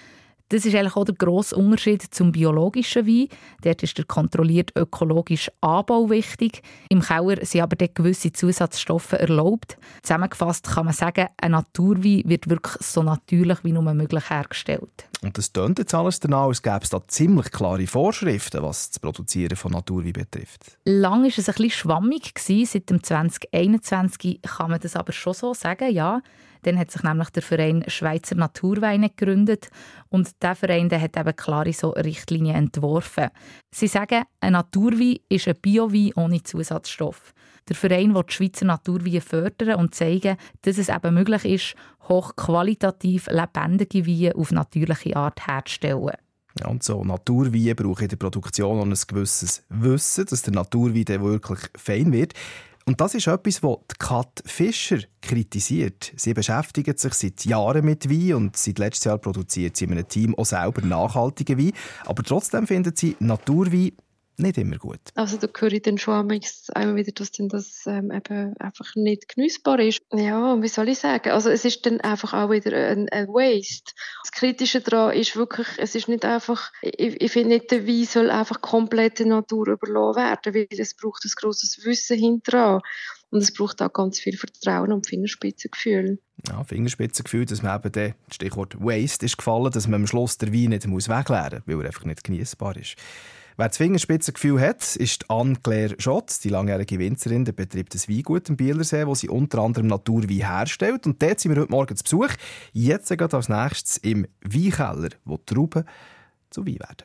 Das 0.50 0.66
ist 0.66 0.74
eigentlich 0.74 0.96
auch 0.96 1.04
der 1.04 1.14
grosse 1.14 1.56
Unterschied 1.56 2.02
zum 2.02 2.30
biologischen 2.30 3.06
Wein. 3.06 3.28
Dort 3.62 3.82
ist 3.82 3.96
der 3.96 4.04
kontrolliert 4.04 4.72
ökologische 4.76 5.52
Anbau 5.60 6.10
wichtig. 6.10 6.62
Im 6.90 7.00
Keller 7.00 7.44
sind 7.44 7.62
aber 7.62 7.76
dort 7.76 7.94
gewisse 7.94 8.32
Zusatzstoffe 8.32 9.12
erlaubt. 9.12 9.78
Zusammengefasst 10.02 10.68
kann 10.68 10.84
man 10.84 10.94
sagen, 10.94 11.28
ein 11.38 11.52
Naturwein 11.52 12.22
wird 12.26 12.50
wirklich 12.50 12.76
so 12.80 13.02
natürlich 13.02 13.64
wie 13.64 13.72
nur 13.72 13.82
möglich 13.94 14.28
hergestellt. 14.28 15.08
Und 15.22 15.38
das 15.38 15.52
tönt 15.52 15.78
jetzt 15.78 15.94
alles 15.94 16.20
danach, 16.20 16.48
als 16.48 16.62
gäbe 16.62 16.80
es 16.82 16.90
da 16.90 17.00
ziemlich 17.08 17.50
klare 17.50 17.86
Vorschriften, 17.86 18.62
was 18.62 18.90
das 18.90 18.98
Produzieren 18.98 19.56
von 19.56 19.72
Naturwein 19.72 20.12
betrifft. 20.12 20.78
Lang 20.84 21.22
war 21.22 21.28
es 21.28 21.38
ein 21.38 21.44
bisschen 21.46 21.70
schwammig. 21.70 22.34
gewesen. 22.34 22.66
Seit 22.66 22.90
dem 22.90 23.02
2021 23.02 24.42
kann 24.42 24.70
man 24.70 24.80
das 24.80 24.96
aber 24.96 25.12
schon 25.12 25.32
so 25.32 25.54
sagen, 25.54 25.90
ja. 25.90 26.20
Dann 26.64 26.78
hat 26.78 26.90
sich 26.90 27.02
nämlich 27.02 27.30
der 27.30 27.42
Verein 27.42 27.85
Schweizer 27.87 28.35
Naturweine 28.35 29.11
gegründet 29.11 29.68
und 30.09 30.42
der 30.42 30.54
Verein 30.54 30.88
der 30.88 31.00
hat 31.00 31.16
eben 31.16 31.37
klare 31.37 31.73
so 31.73 31.90
Richtlinien 31.90 32.56
entworfen. 32.56 33.28
Sie 33.71 33.87
sagen, 33.87 34.25
ein 34.40 34.52
Naturwein 34.52 35.18
ist 35.28 35.47
ein 35.47 35.56
Biowein 35.61 36.12
ohne 36.16 36.42
Zusatzstoff. 36.42 37.33
Der 37.68 37.76
Verein 37.76 38.14
will 38.14 38.25
die 38.28 38.33
Schweizer 38.33 38.66
Naturweine 38.66 39.21
fördern 39.21 39.76
und 39.76 39.94
zeigen, 39.94 40.37
dass 40.62 40.78
es 40.78 40.88
eben 40.88 41.14
möglich 41.14 41.44
ist, 41.44 41.75
hochqualitativ 42.09 43.28
lebendige 43.28 44.06
Weine 44.06 44.35
auf 44.35 44.52
natürliche 44.52 45.16
Art 45.16 45.47
herzustellen. 45.47 46.16
Ja, 46.61 46.68
und 46.68 46.83
so 46.83 47.02
Naturwein 47.02 47.75
brauchen 47.75 48.04
in 48.04 48.09
der 48.09 48.16
Produktion 48.16 48.78
auch 48.78 48.85
ein 48.85 48.94
gewisses 49.09 49.64
Wissen, 49.71 50.26
dass 50.26 50.42
der 50.42 50.54
Naturwein 50.54 51.06
wirklich 51.06 51.59
fein 51.76 52.12
wird. 52.12 52.35
Und 52.86 53.00
das 53.00 53.14
ist 53.14 53.26
etwas, 53.26 53.62
was 53.62 53.78
Kat 53.98 54.42
Fischer 54.44 54.98
kritisiert. 55.22 56.12
Sie 56.16 56.34
beschäftigt 56.34 56.98
sich 56.98 57.14
seit 57.14 57.44
Jahren 57.46 57.84
mit 57.84 58.10
Wein 58.10 58.34
und 58.34 58.56
seit 58.58 58.78
letztes 58.78 59.04
Jahr 59.04 59.16
produziert 59.16 59.76
sie 59.76 59.86
in 59.86 59.92
einem 59.92 60.06
Team 60.06 60.34
auch 60.34 60.44
selber 60.44 60.82
nachhaltige 60.82 61.56
Wein. 61.56 61.72
Aber 62.04 62.22
trotzdem 62.22 62.66
findet 62.66 62.98
sie 62.98 63.16
Naturwein 63.20 63.92
nicht 64.36 64.58
immer 64.58 64.78
gut. 64.78 65.00
Also 65.14 65.36
da 65.36 65.48
höre 65.56 65.72
ich 65.72 65.82
dann 65.82 65.98
schon 65.98 66.14
einmal 66.14 66.96
wieder, 66.96 67.12
dass 67.12 67.30
dann 67.32 67.48
das 67.48 67.84
ähm, 67.86 68.10
eben 68.10 68.56
einfach 68.58 68.94
nicht 68.96 69.28
genießbar 69.28 69.80
ist. 69.80 70.02
Ja, 70.12 70.60
wie 70.60 70.68
soll 70.68 70.88
ich 70.88 70.98
sagen? 70.98 71.30
Also 71.30 71.50
es 71.50 71.64
ist 71.64 71.86
dann 71.86 72.00
einfach 72.00 72.35
auch 72.35 72.50
wieder 72.50 72.76
ein, 72.76 73.09
ein 73.11 73.28
Waste. 73.28 73.92
Das 74.22 74.32
Kritische 74.32 74.80
daran 74.80 75.16
ist 75.16 75.37
wirklich, 75.37 75.68
es 75.78 75.94
ist 75.94 76.09
nicht 76.09 76.24
einfach, 76.24 76.72
ich, 76.82 77.20
ich 77.20 77.32
finde 77.32 77.50
nicht, 77.50 77.70
der 77.70 77.87
Wein 77.87 78.04
soll 78.04 78.30
einfach 78.30 78.61
komplett 78.61 79.20
der 79.20 79.26
Natur 79.26 79.68
überlassen 79.68 80.16
werden, 80.16 80.54
weil 80.54 80.80
es 80.80 80.94
braucht 80.94 81.24
ein 81.24 81.30
grosses 81.37 81.85
Wissen 81.85 82.18
hinterher. 82.18 82.80
Und 83.30 83.40
es 83.40 83.52
braucht 83.52 83.82
auch 83.82 83.92
ganz 83.92 84.20
viel 84.20 84.37
Vertrauen 84.37 84.92
und 84.92 85.09
Fingerspitzengefühl. 85.09 86.20
Ja, 86.48 86.62
Fingerspitzengefühl, 86.62 87.46
dass 87.46 87.62
man 87.62 87.76
eben 87.76 87.90
der 87.90 88.14
Stichwort 88.30 88.78
Waste 88.78 89.26
ist 89.26 89.37
gefallen, 89.37 89.72
dass 89.72 89.88
man 89.88 90.02
am 90.02 90.06
Schluss 90.06 90.38
den 90.38 90.52
Wein 90.52 90.70
nicht 90.70 90.87
muss 90.87 91.09
wegleeren 91.09 91.62
muss, 91.66 91.76
weil 91.76 91.85
er 91.85 91.88
einfach 91.88 92.04
nicht 92.04 92.22
genießbar 92.22 92.76
ist. 92.76 92.94
Wer 93.56 93.68
das 93.68 93.76
Fingerspitzengefühl 93.76 94.60
hat, 94.60 94.96
ist 94.96 95.30
Anne-Claire 95.30 95.94
Schott, 95.98 96.42
die 96.42 96.48
langjährige 96.48 96.98
Winzerin, 96.98 97.44
der 97.44 97.52
betreibt 97.52 97.94
ein 97.94 98.00
Weingut 98.08 98.48
im 98.48 98.56
Bielersee, 98.56 99.06
wo 99.06 99.14
sie 99.14 99.28
unter 99.28 99.60
anderem 99.60 99.86
Naturwein 99.86 100.44
herstellt. 100.44 101.06
Und 101.06 101.22
dort 101.22 101.38
sind 101.38 101.54
wir 101.54 101.62
heute 101.62 101.70
Morgen 101.70 101.94
zu 101.96 102.02
Besuch. 102.02 102.30
Jetzt 102.72 103.16
geht 103.16 103.32
als 103.32 103.48
nächstes 103.48 103.98
im 103.98 104.26
Weinkeller, 104.42 105.10
wo 105.24 105.36
die 105.36 105.54
Trauben 105.54 105.84
zu 106.50 106.66
Wein 106.66 106.80
werden. 106.80 107.04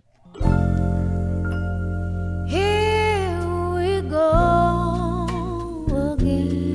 Here 2.48 3.46
we 3.76 4.02
go 4.10 5.86
again. 6.14 6.69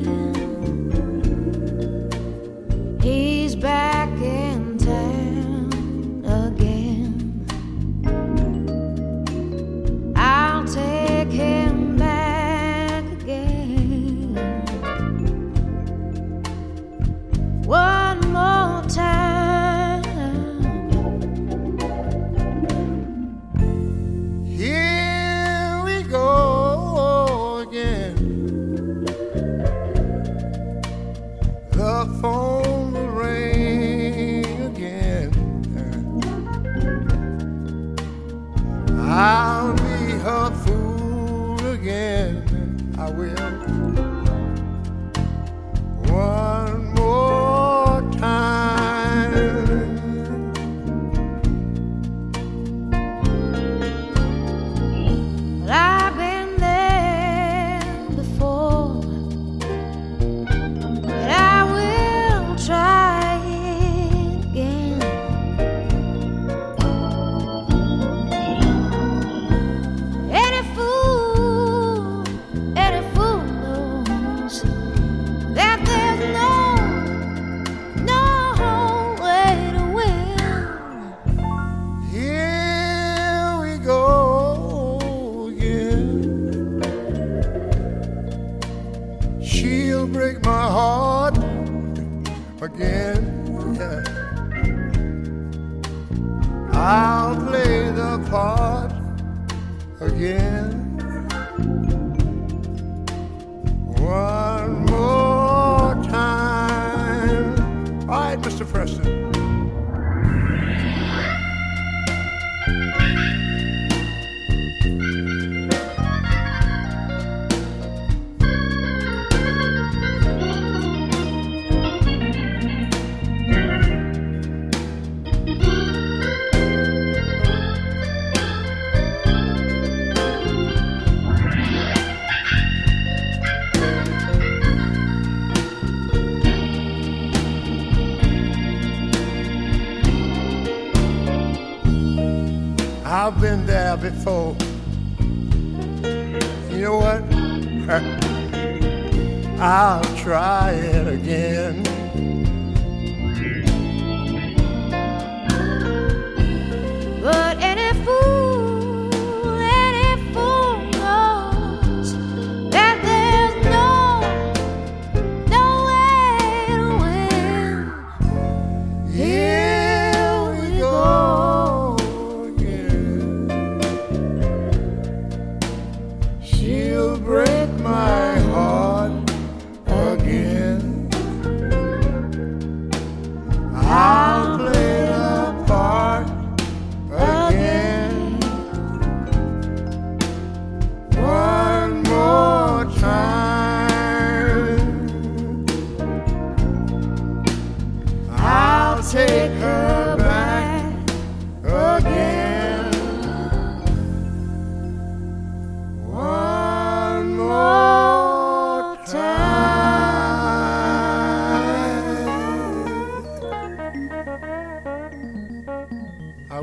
Right, 108.37 108.44
Mr. 108.44 108.66
Preston. 108.66 109.34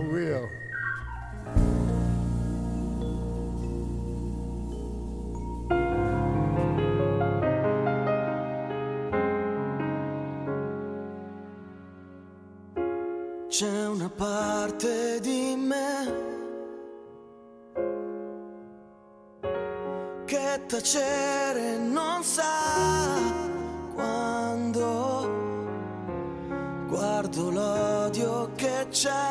will. 0.09 0.49
C'è 13.47 13.85
una 13.85 14.09
parte 14.09 15.19
di 15.19 15.55
me 15.55 16.29
che 20.25 20.61
tacere 20.67 21.77
non 21.77 22.23
sa 22.23 23.19
quando 23.93 25.29
guardo 26.87 27.49
l'odio 27.51 28.51
che 28.55 28.87
c'è. 28.89 29.30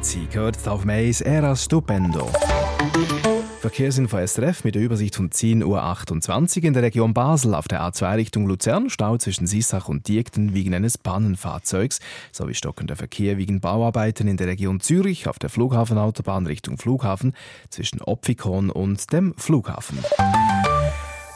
Meneguzzi 0.00 0.28
gehört 0.32 0.66
auf 0.66 0.86
Mais 0.86 1.20
Era 1.20 1.54
Stupendo. 1.54 2.30
Verkehrsinfo 3.60 4.16
SRF 4.16 4.64
mit 4.64 4.74
der 4.74 4.80
Übersicht 4.82 5.14
von 5.14 5.28
10.28 5.28 6.58
Uhr 6.58 6.64
in 6.64 6.72
der 6.72 6.82
Region 6.82 7.12
Basel 7.12 7.54
auf 7.54 7.68
der 7.68 7.82
A2 7.82 8.16
Richtung 8.16 8.46
Luzern. 8.46 8.88
Stau 8.88 9.18
zwischen 9.18 9.46
Sissach 9.46 9.90
und 9.90 10.08
Diekten 10.08 10.54
wegen 10.54 10.72
eines 10.74 10.96
Pannenfahrzeugs 10.96 12.00
sowie 12.32 12.54
stockender 12.54 12.96
Verkehr 12.96 13.36
wegen 13.36 13.60
Bauarbeiten 13.60 14.26
in 14.26 14.38
der 14.38 14.46
Region 14.46 14.80
Zürich 14.80 15.28
auf 15.28 15.38
der 15.38 15.50
Flughafenautobahn 15.50 16.46
Richtung 16.46 16.78
Flughafen 16.78 17.34
zwischen 17.68 18.00
Opfikon 18.00 18.70
und 18.70 19.12
dem 19.12 19.34
Flughafen. 19.36 19.98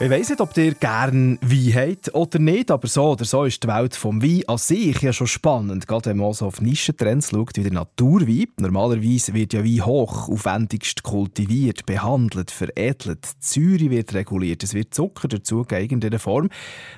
Ich 0.01 0.11
weiss 0.11 0.29
nicht, 0.29 0.41
ob 0.41 0.57
ihr 0.57 0.75
gerne 0.75 1.39
Wein 1.41 1.75
habt 1.75 2.13
oder 2.15 2.41
nicht, 2.41 2.73
aber 2.73 2.89
so 2.89 3.13
oder 3.13 3.25
so 3.25 3.45
ist 3.45 3.63
die 3.63 3.69
Welt 3.69 3.95
vom 3.95 4.21
Wein 4.21 4.43
an 4.49 4.59
sich 4.59 5.01
ja 5.01 5.13
schon 5.13 5.29
spannend. 5.29 5.87
Gerade 5.87 6.11
wenn 6.11 6.17
man 6.17 6.33
so 6.33 6.47
auf 6.47 6.61
Nischentrends 6.61 7.31
schaut, 7.31 7.57
wie 7.57 7.63
der 7.63 7.73
Naturwein. 7.73 8.49
Normalerweise 8.59 9.35
wird 9.35 9.53
ja 9.53 9.65
Wein 9.65 9.87
hoch, 9.87 10.29
aufwendigst 10.29 11.05
kultiviert, 11.05 11.87
behandelt, 11.87 12.51
veredelt. 12.51 13.25
Die 13.25 13.39
Säure 13.39 13.91
wird 13.91 14.13
reguliert, 14.15 14.65
es 14.65 14.75
wird 14.75 14.93
Zucker 14.93 15.29
dazugegeben 15.29 15.85
in 15.85 15.85
irgendeiner 15.85 16.19
Form. 16.19 16.49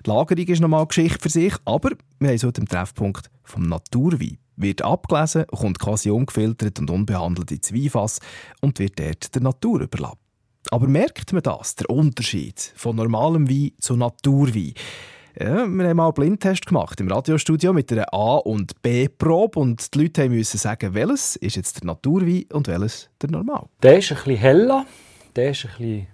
Die 0.04 0.10
Lagerung 0.10 0.46
ist 0.46 0.60
nochmal 0.60 0.86
Geschichte 0.86 1.18
für 1.20 1.28
sich, 1.28 1.54
aber 1.66 1.90
wir 2.18 2.30
haben 2.30 2.38
so 2.38 2.50
den 2.50 2.64
Treffpunkt 2.64 3.30
vom 3.44 3.68
Naturwein. 3.68 4.38
Wird 4.56 4.80
abgelesen, 4.80 5.44
kommt 5.48 5.78
quasi 5.78 6.08
ungefiltert 6.08 6.78
und 6.78 6.90
unbehandelt 6.90 7.50
ins 7.50 7.74
Weinfass 7.74 8.20
und 8.62 8.78
wird 8.78 8.98
dort 8.98 9.34
der 9.34 9.42
Natur 9.42 9.82
überlassen. 9.82 10.25
Aber 10.70 10.88
merkt 10.88 11.32
man 11.32 11.42
das, 11.42 11.76
der 11.76 11.90
Unterschied 11.90 12.72
von 12.76 12.96
normalem 12.96 13.48
Wein 13.48 13.72
zu 13.78 13.96
Naturwein? 13.96 14.74
Ja, 15.38 15.66
wir 15.66 15.88
haben 15.88 15.96
mal 15.96 16.04
einen 16.06 16.14
Blindtest 16.14 16.64
gemacht 16.64 16.98
im 16.98 17.08
Radiostudio 17.08 17.74
mit 17.74 17.92
einer 17.92 18.12
A- 18.12 18.38
und 18.38 18.80
B-Probe 18.80 19.60
und 19.60 19.94
die 19.94 20.04
Leute 20.04 20.30
mussten 20.30 20.56
sagen, 20.56 20.94
welches 20.94 21.36
ist 21.36 21.56
jetzt 21.56 21.80
der 21.80 21.86
Naturwein 21.86 22.46
und 22.52 22.68
welches 22.68 23.10
der 23.20 23.30
Normal. 23.30 23.66
Der 23.82 23.98
ist 23.98 24.10
ein 24.10 24.16
bisschen 24.16 24.36
heller, 24.36 24.86
der 25.36 25.50
ist 25.50 25.66
ein 25.66 25.70
bisschen 25.76 26.06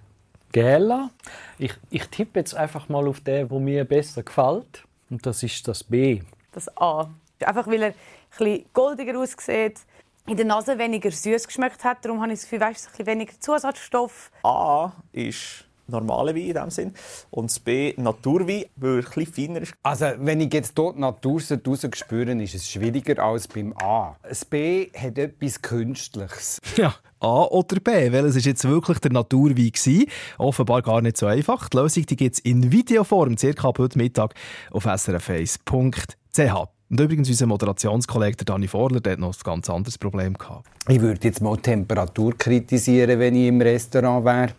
gäler. 0.51 1.09
Ich, 1.57 1.73
ich 1.89 2.05
tippe 2.07 2.39
jetzt 2.39 2.53
einfach 2.53 2.89
mal 2.89 3.07
auf 3.07 3.21
den, 3.21 3.47
der 3.47 3.59
mir 3.59 3.85
besser 3.85 4.23
gefällt. 4.23 4.83
Und 5.09 5.25
das 5.25 5.43
ist 5.43 5.67
das 5.67 5.83
B. 5.83 6.21
Das 6.51 6.69
A. 6.77 7.09
Einfach 7.39 7.67
weil 7.67 7.81
er 7.81 7.87
ein 7.87 7.93
bisschen 8.37 8.65
goldiger 8.73 9.19
aussieht, 9.19 9.79
in 10.27 10.37
der 10.37 10.45
Nase 10.45 10.77
weniger 10.77 11.11
süß 11.11 11.47
geschmeckt 11.47 11.83
hat. 11.83 12.03
Darum 12.05 12.21
habe 12.21 12.31
ich 12.31 12.39
das 12.39 12.49
Gefühl, 12.49 12.61
weißt, 12.61 12.85
ein 12.85 12.91
bisschen 12.91 13.05
weniger 13.05 13.39
Zusatzstoff. 13.39 14.31
A 14.43 14.93
ist 15.11 15.65
normale 15.87 16.33
Wein 16.33 16.47
in 16.47 16.53
dem 16.53 16.69
Sinn 16.69 16.93
und 17.29 17.49
das 17.49 17.59
B 17.59 17.93
Naturwein, 17.97 18.65
weil 18.75 18.91
er 18.91 18.97
ein 18.97 19.03
bisschen 19.03 19.47
feiner 19.47 19.61
ist. 19.61 19.73
Also, 19.83 20.05
wenn 20.19 20.39
ich 20.41 20.53
jetzt 20.53 20.77
dort 20.77 20.97
Natur 20.97 21.41
spüre, 21.41 22.31
ist 22.41 22.55
es 22.55 22.69
schwieriger 22.69 23.21
als 23.21 23.47
beim 23.47 23.73
A. 23.77 24.15
Das 24.23 24.45
B 24.45 24.89
hat 24.95 25.17
etwas 25.17 25.61
Künstliches. 25.61 26.59
Ja, 26.77 26.95
A 27.19 27.43
oder 27.43 27.79
B? 27.79 28.11
Welches 28.11 28.37
ist 28.37 28.45
jetzt 28.45 28.67
wirklich 28.67 28.99
der 28.99 29.11
Naturwein 29.11 29.55
gewesen? 29.55 30.05
Offenbar 30.37 30.81
gar 30.81 31.01
nicht 31.01 31.17
so 31.17 31.25
einfach. 31.25 31.69
Die 31.69 31.77
Lösung 31.77 32.03
gibt 32.03 32.35
es 32.35 32.39
in 32.39 32.71
Videoform, 32.71 33.37
circa 33.37 33.69
ab 33.69 33.79
heute 33.79 33.97
Mittag 33.97 34.33
auf 34.71 34.85
srf1.ch. 34.85 36.72
Und 36.89 36.99
übrigens, 36.99 37.29
unser 37.29 37.47
Moderationskollege 37.47 38.45
Dani 38.45 38.67
Vorler 38.67 38.99
der 38.99 39.13
hat 39.13 39.19
noch 39.19 39.33
ein 39.33 39.39
ganz 39.43 39.69
anderes 39.69 39.97
Problem. 39.97 40.33
Gehabt. 40.33 40.67
Ich 40.87 41.01
würde 41.01 41.19
jetzt 41.23 41.41
mal 41.41 41.55
die 41.55 41.63
Temperatur 41.63 42.37
kritisieren, 42.37 43.19
wenn 43.19 43.35
ich 43.35 43.47
im 43.47 43.61
Restaurant 43.61 44.25
wäre. 44.25 44.49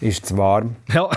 Ist 0.00 0.26
zu 0.26 0.36
warm. 0.36 0.76
Ja, 0.92 1.10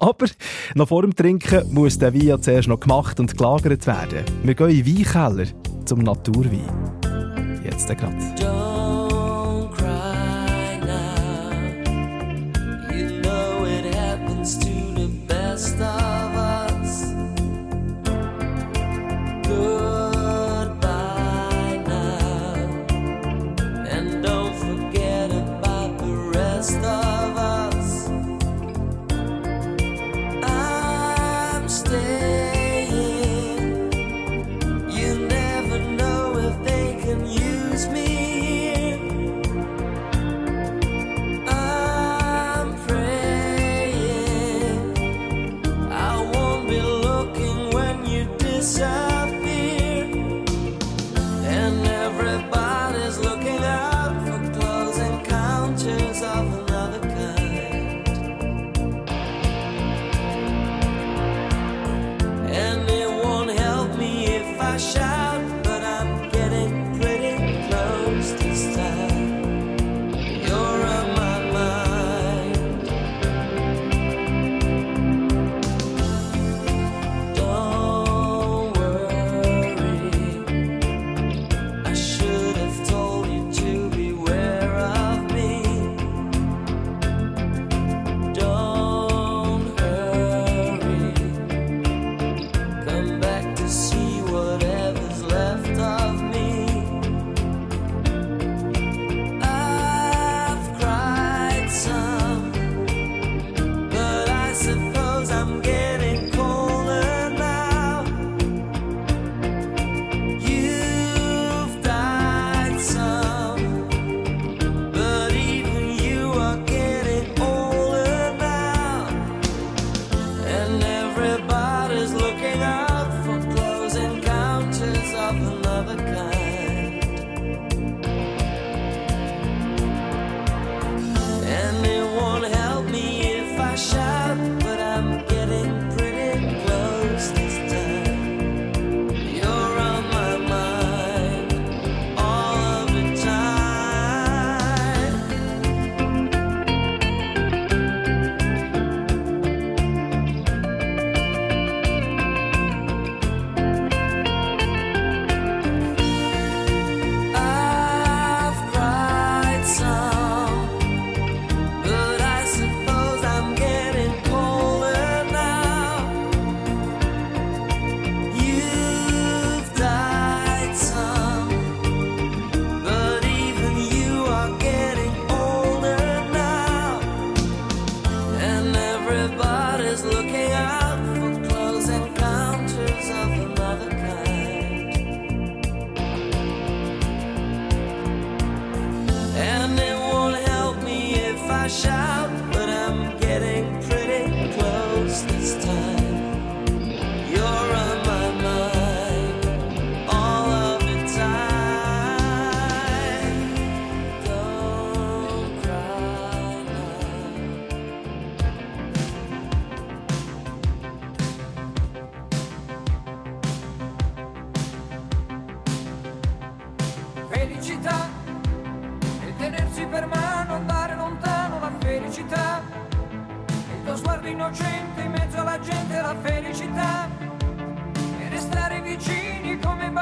aber 0.00 0.26
noch 0.74 0.88
vor 0.88 1.02
dem 1.02 1.14
Trinken 1.14 1.72
muss 1.72 1.98
der 1.98 2.14
Wein 2.14 2.26
ja 2.26 2.40
zuerst 2.40 2.68
noch 2.68 2.80
gemacht 2.80 3.18
und 3.20 3.36
gelagert 3.36 3.86
werden. 3.86 4.24
Wir 4.42 4.54
gehen 4.54 4.70
in 4.70 4.84
den 4.84 4.96
Weinkeller 4.98 5.46
zum 5.84 6.00
Naturwein. 6.00 6.68
Jetzt 7.64 7.88
gerade. 7.88 8.47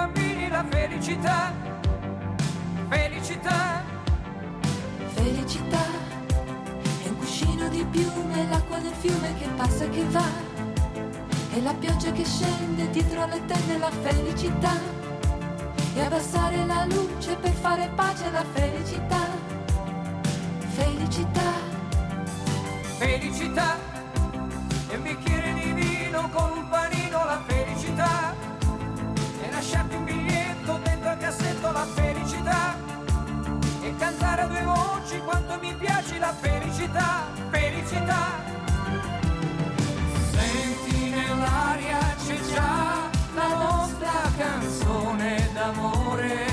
bambini 0.06 0.48
la 0.48 0.64
felicità, 0.68 1.52
felicità, 2.88 3.82
felicità. 5.14 5.84
È 7.02 7.08
un 7.08 7.16
cuscino 7.16 7.68
di 7.68 7.84
piume, 7.90 8.46
l'acqua 8.48 8.78
del 8.78 8.92
fiume 8.92 9.34
che 9.38 9.48
passa 9.56 9.84
e 9.84 9.90
che 9.90 10.04
va. 10.10 10.28
E 11.52 11.62
la 11.62 11.74
pioggia 11.74 12.12
che 12.12 12.24
scende 12.24 12.90
dietro 12.90 13.26
le 13.26 13.44
tende 13.46 13.78
la 13.78 13.90
felicità. 13.90 14.78
E 15.94 16.00
abbassare 16.00 16.64
la 16.66 16.84
luce 16.84 17.34
per 17.36 17.52
fare 17.52 17.90
pace 17.94 18.26
alla 18.26 18.44
felicità. 18.52 19.26
Felicità. 20.74 21.50
Felicità 22.98 23.85
piaci 35.86 36.18
la 36.18 36.34
felicità, 36.40 37.26
felicità. 37.50 38.22
Senti 40.32 41.10
nell'aria 41.10 41.98
c'è 42.26 42.38
già 42.52 43.08
la 43.34 43.54
nostra 43.54 44.12
canzone 44.36 45.50
d'amore. 45.54 46.45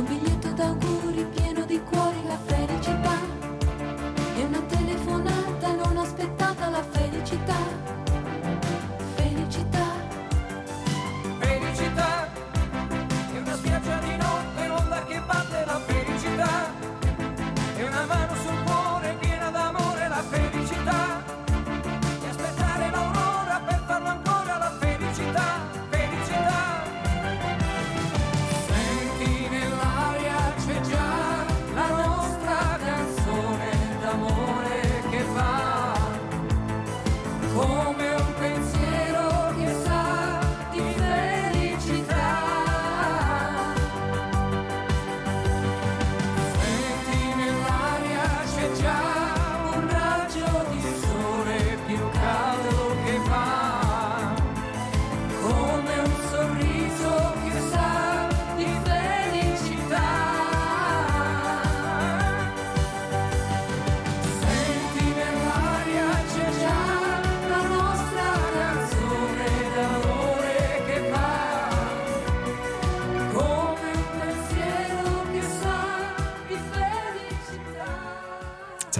Don't 0.00 0.08
be. 0.24 0.39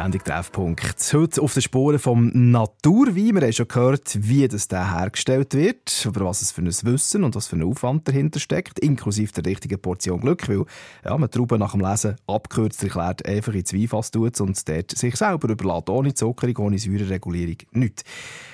Sendung 0.02 0.24
Treffpunkt. 0.24 1.12
Heute 1.12 1.42
auf 1.42 1.52
den 1.52 1.60
Spuren 1.60 1.98
vom 1.98 2.30
Naturwein. 2.32 3.34
Wir 3.34 3.42
haben 3.42 3.52
schon 3.52 3.68
gehört, 3.68 4.16
wie 4.18 4.48
das 4.48 4.66
der 4.66 4.96
hergestellt 4.96 5.52
wird, 5.52 6.06
über 6.06 6.24
was 6.24 6.40
es 6.40 6.52
für 6.52 6.62
ein 6.62 6.68
Wissen 6.68 7.22
und 7.22 7.34
was 7.34 7.48
für 7.48 7.56
ein 7.56 7.62
Aufwand 7.62 8.08
dahinter 8.08 8.40
steckt, 8.40 8.78
inklusive 8.78 9.30
der 9.32 9.44
richtigen 9.44 9.78
Portion 9.78 10.22
Glück, 10.22 10.48
weil 10.48 10.64
ja, 11.04 11.18
man 11.18 11.30
Trauben 11.30 11.58
nach 11.58 11.72
dem 11.72 11.82
Lesen 11.82 12.16
abkürzt 12.26 12.82
erklärt, 12.82 13.26
einfach 13.26 13.52
ins 13.52 13.74
Weinfass 13.74 14.10
tut 14.10 14.40
und 14.40 14.66
dort 14.66 14.90
sich 14.92 15.16
selber 15.16 15.50
überlässt, 15.50 15.90
ohne 15.90 16.14
Zuckerung, 16.14 16.56
ohne 16.68 16.78
Säureregulierung, 16.78 17.58
nichts. 17.72 18.02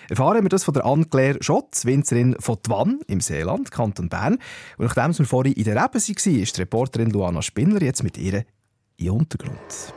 Erfahren 0.08 0.42
wir 0.42 0.48
das 0.48 0.64
von 0.64 0.74
der 0.74 0.84
Anne-Claire 0.84 1.38
Schott, 1.42 1.84
Winzerin 1.84 2.34
von 2.40 2.60
Twann 2.60 2.98
im 3.06 3.20
Seeland, 3.20 3.70
Kanton 3.70 4.08
Bern. 4.08 4.38
Und 4.78 4.86
nachdem 4.86 5.16
wir 5.16 5.24
vorhin 5.24 5.52
in 5.52 5.62
der 5.62 5.76
Reben 5.76 5.94
waren, 5.94 6.42
ist 6.42 6.56
die 6.56 6.60
Reporterin 6.60 7.10
Luana 7.10 7.40
Spinner 7.40 7.80
jetzt 7.80 8.02
mit 8.02 8.18
ihr 8.18 8.44
in 8.96 9.10
Untergrund. 9.10 9.94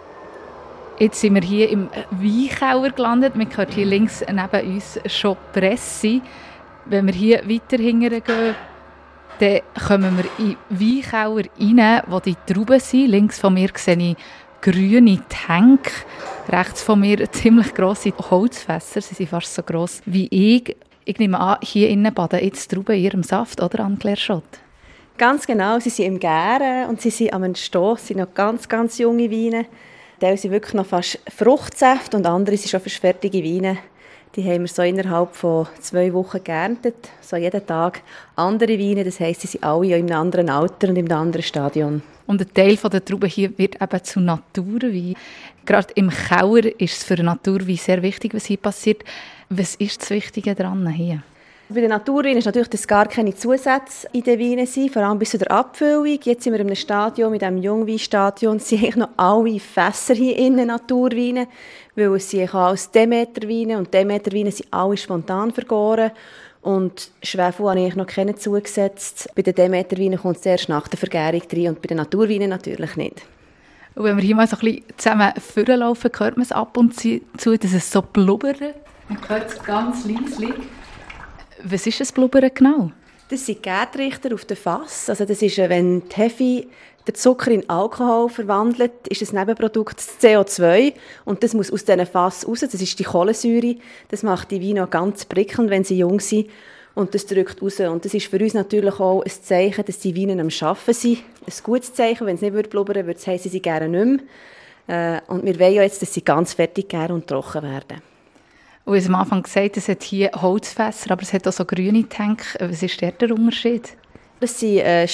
Jetzt 1.00 1.22
sind 1.22 1.36
wir 1.36 1.42
hier 1.42 1.70
im 1.70 1.90
Weinkauer 2.12 2.90
gelandet. 2.90 3.34
Man 3.34 3.48
hört 3.56 3.74
hier 3.74 3.86
links 3.86 4.22
neben 4.28 4.74
uns 4.74 5.00
schon 5.06 5.38
Presse. 5.54 6.20
Wenn 6.84 7.06
wir 7.06 7.14
hier 7.14 7.50
weiter 7.50 7.82
hingehen, 7.82 8.22
dann 9.40 9.62
kommen 9.88 10.18
wir 10.18 10.46
in 10.46 10.58
Weinkauer 10.70 11.44
rein, 11.58 12.04
wo 12.08 12.20
die 12.20 12.36
Trauben 12.46 12.82
sind. 12.82 13.12
Links 13.12 13.40
von 13.40 13.54
mir 13.54 13.70
sehe 13.76 13.96
ich 13.96 14.18
grüne 14.62 15.22
Tank. 15.30 15.90
Rechts 16.50 16.84
von 16.84 17.00
mir 17.00 17.32
ziemlich 17.32 17.74
grosse 17.74 18.12
Holzfässer. 18.30 19.00
Sie 19.00 19.16
sind 19.16 19.30
fast 19.30 19.56
so 19.56 19.64
gross 19.64 20.02
wie 20.06 20.28
ich. 20.28 20.76
Ich 21.06 21.18
nehme 21.18 21.40
an, 21.40 21.60
hier 21.62 21.88
innen 21.88 22.14
baden 22.14 22.44
jetzt 22.44 22.70
Trauben 22.70 22.98
in 22.98 23.04
ihrem 23.04 23.24
Saft, 23.24 23.64
oder, 23.64 23.86
Anne-Claire 23.86 24.18
Schott? 24.18 24.44
Ganz 25.18 25.48
genau, 25.48 25.80
sie 25.80 25.92
sind 25.92 26.08
im 26.08 26.20
Gären 26.20 26.90
und 26.90 27.00
sie 27.00 27.10
sind 27.10 27.32
am 27.32 27.44
Entstehen, 27.44 27.96
sie 27.96 28.08
sind 28.08 28.18
noch 28.18 28.34
ganz, 28.34 28.68
ganz 28.68 28.98
junge 28.98 29.32
Weine. 29.32 29.66
Teil 30.20 30.38
sind 30.38 30.52
wirklich 30.52 30.74
noch 30.74 30.86
fast 30.86 31.20
Fruchtsäfte 31.36 32.18
und 32.18 32.26
andere 32.26 32.58
sind 32.58 32.70
schon 32.70 32.82
fast 32.82 32.98
fertige 32.98 33.44
Weine. 33.44 33.78
Die 34.36 34.44
haben 34.44 34.62
wir 34.62 34.68
so 34.68 34.84
innerhalb 34.84 35.36
von 35.36 35.68
zwei 35.82 36.14
Wochen 36.14 36.44
geerntet, 36.44 37.10
so 37.20 37.36
jeden 37.36 37.66
Tag 37.66 38.02
andere 38.36 38.78
Weine, 38.78 39.04
das 39.04 39.20
heisst, 39.20 39.42
sie 39.42 39.48
sind 39.48 39.64
alle 39.64 39.98
in 39.98 40.06
einem 40.06 40.20
anderen 40.22 40.50
Alter 40.50 40.90
und 40.90 40.98
in 40.98 41.12
einem 41.12 41.18
anderen 41.20 41.42
Stadion. 41.42 42.04
Und 42.28 42.42
ein 42.42 42.54
Teil 42.54 42.76
der 42.76 43.04
Trauben 43.04 43.28
hier 43.28 43.58
wird 43.58 43.82
eben 43.82 44.04
zu 44.04 44.20
Naturwein. 44.20 45.16
Gerade 45.66 45.94
im 45.96 46.12
Kauer 46.12 46.64
ist 46.64 46.98
es 46.98 47.04
für 47.04 47.16
Naturwein 47.24 47.78
sehr 47.78 48.04
wichtig, 48.04 48.36
was 48.36 48.46
hier 48.46 48.58
passiert. 48.58 49.04
Was 49.50 49.74
ist 49.76 50.02
das 50.02 50.12
Wichtige 50.12 50.54
daran 50.54 50.88
hier? 50.90 51.24
Bei 51.72 51.82
den 51.82 51.92
Naturweinen 51.92 52.40
ist 52.40 52.46
natürlich, 52.46 52.70
dass 52.70 52.88
gar 52.88 53.06
keine 53.06 53.36
Zusätze 53.36 54.08
in 54.12 54.24
den 54.24 54.40
Weinen 54.40 54.66
sind, 54.66 54.92
vor 54.92 55.04
allem 55.04 55.20
bis 55.20 55.30
zu 55.30 55.38
der 55.38 55.52
Abfüllung. 55.52 56.20
Jetzt 56.24 56.42
sind 56.42 56.54
wir 56.54 56.60
in 56.60 56.66
einem 56.66 56.76
Stadion, 56.76 57.30
mit 57.30 57.44
dem 57.44 57.60
Jungweinstadion, 57.60 58.58
sind 58.58 58.80
eigentlich 58.80 58.96
noch 58.96 59.10
alle 59.18 59.60
Fässer 59.60 60.16
hier 60.16 60.36
innen 60.36 60.66
Naturweine, 60.66 61.48
weil 61.96 62.16
es 62.16 62.28
sind 62.32 62.56
alles 62.56 62.90
Demeterweine 62.90 63.78
und 63.78 63.94
Demeterweine 63.94 64.52
sind 64.52 64.74
alle 64.74 64.98
spontan 64.98 65.52
vergoren. 65.52 66.10
Und 66.64 67.12
Schwefel 67.22 67.70
habe 67.70 67.82
ich 67.82 67.96
noch 67.96 68.08
keinen 68.08 68.36
zugesetzt. 68.36 69.30
Bei 69.36 69.44
den 69.44 69.54
Demeterweinen 69.54 70.18
kommt 70.18 70.38
es 70.38 70.48
erst 70.48 70.70
nach 70.70 70.88
der 70.88 70.98
Vergärung 70.98 71.44
rein 71.54 71.68
und 71.68 71.84
bei 71.84 71.88
den 71.88 71.98
Naturweinen 71.98 72.50
natürlich 72.50 72.96
nicht. 72.96 73.22
Und 73.94 74.06
wenn 74.06 74.18
wir 74.18 74.24
hier 74.24 74.36
mal 74.36 74.48
so 74.48 74.56
ein 74.56 74.62
bisschen 74.62 74.84
zusammen 74.98 75.34
vorlaufen, 75.38 76.10
hört 76.18 76.36
man 76.36 76.44
es 76.44 76.52
ab 76.52 76.76
und 76.78 77.00
zu, 77.00 77.20
dass 77.38 77.74
es 77.74 77.92
so 77.92 78.02
blubbert. 78.02 78.60
Man 79.08 79.30
hört 79.30 79.52
es 79.52 79.62
ganz 79.62 80.06
leise. 80.06 80.56
Was 81.64 81.88
ist 81.88 82.00
das 82.00 82.12
Blubbern 82.12 82.50
genau? 82.54 82.92
Das 83.30 83.46
sind 83.46 83.62
Gärtrichter 83.62 84.34
auf 84.34 84.46
dem 84.46 84.58
Fass. 84.58 85.10
Also 85.10 85.26
das 85.26 85.42
ist, 85.42 85.58
äh, 85.60 85.70
wenn 85.70 86.08
die 86.10 86.16
Hefe 86.16 86.68
den 87.08 87.16
Zucker 87.16 87.52
in 87.52 87.70
Alkohol 87.70 88.30
verwandelt, 88.30 89.08
ist 89.08 89.22
das 89.22 89.34
Nebenprodukt 89.34 89.98
das 89.98 90.20
CO2 90.20 90.94
und 91.26 91.44
das 91.44 91.54
muss 91.54 91.72
aus 91.72 91.86
diesen 91.86 92.06
Fass 92.06 92.48
raus. 92.48 92.62
Das 92.62 92.74
ist 92.74 93.00
die 93.00 93.04
Kohlensäure. 93.04 93.76
Das 94.10 94.24
macht 94.24 94.52
die 94.52 94.62
Weine 94.62 94.88
ganz 94.88 95.26
prickelnd, 95.26 95.70
wenn 95.70 95.84
sie 95.84 96.00
jung 96.00 96.20
sind 96.20 96.50
und 96.96 97.14
das 97.14 97.26
drückt 97.26 97.62
raus. 97.62 97.80
Und 97.80 98.04
das 98.04 98.14
ist 98.14 98.28
für 98.28 98.40
uns 98.40 98.54
natürlich 98.54 99.00
auch 99.00 99.22
ein 99.22 99.32
Zeichen, 99.32 99.86
dass 99.86 100.00
die 100.00 100.16
Weine 100.16 100.42
am 100.42 100.50
Arbeiten 100.62 100.94
sind. 100.94 101.20
Ein 101.46 101.54
gutes 101.64 101.94
Zeichen, 101.94 102.26
wenn 102.26 102.36
es 102.36 102.42
nicht 102.42 102.70
blubbern 102.70 102.96
würde, 102.96 103.08
würde 103.08 103.20
es 103.20 103.28
heißen, 103.28 103.52
sie 103.52 103.62
gerne 103.62 103.88
nicht 103.90 104.26
mehr. 104.88 105.18
Äh, 105.18 105.32
Und 105.32 105.46
wir 105.46 105.60
wollen 105.60 105.74
ja 105.74 105.84
jetzt, 105.84 106.02
dass 106.02 106.14
sie 106.14 106.24
ganz 106.24 106.54
fertig 106.54 106.90
gären 106.90 107.12
und 107.12 107.28
trocken 107.28 107.64
werden. 107.64 108.09
Und 108.86 108.96
ich 108.96 109.08
am 109.08 109.16
Anfang 109.16 109.44
gesagt, 109.44 109.78
es 109.78 109.88
hat 109.88 110.04
hier 110.04 110.32
Holzfässer, 110.36 111.12
aber 111.12 111.22
es 111.22 111.34
hat 111.34 111.48
auch 111.48 111.54
so 111.54 111.66
grüne 111.66 112.08
Tank. 112.10 112.44
Was 112.60 112.82
ist 112.82 113.00
der, 113.02 113.14
Unterschied? 113.32 113.96
Das 114.40 114.60
sind 114.60 114.80
äh, 114.80 115.08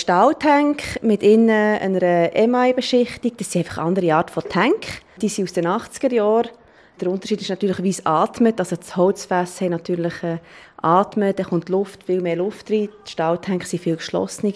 mit 1.01 1.23
innen 1.23 1.49
einer 1.49 2.35
Emaille-Beschichtung. 2.35 3.31
Das 3.37 3.51
sind 3.51 3.65
einfach 3.65 3.83
andere 3.83 4.13
Art 4.13 4.29
von 4.29 4.43
Tank. 4.43 5.01
Die 5.21 5.29
sind 5.29 5.45
aus 5.45 5.53
den 5.53 5.67
80er 5.67 6.13
Jahren. 6.13 6.49
Der 7.01 7.09
Unterschied 7.09 7.41
ist 7.41 7.49
natürlich, 7.49 7.83
wie 7.83 7.89
es 7.89 8.05
atmet. 8.05 8.59
Also 8.59 8.75
das 8.75 8.95
Holzfässer 8.95 9.65
haben 9.65 9.71
natürlich 9.71 10.23
äh, 10.23 10.37
atmen, 10.77 11.33
da 11.35 11.43
kommt 11.43 11.69
Luft, 11.69 12.03
viel 12.03 12.21
mehr 12.21 12.37
Luft 12.37 12.71
rein. 12.71 12.89
Die 13.05 13.11
Stahltanks 13.11 13.71
sind 13.71 13.81
viel 13.81 13.97
geschlossener. 13.97 14.53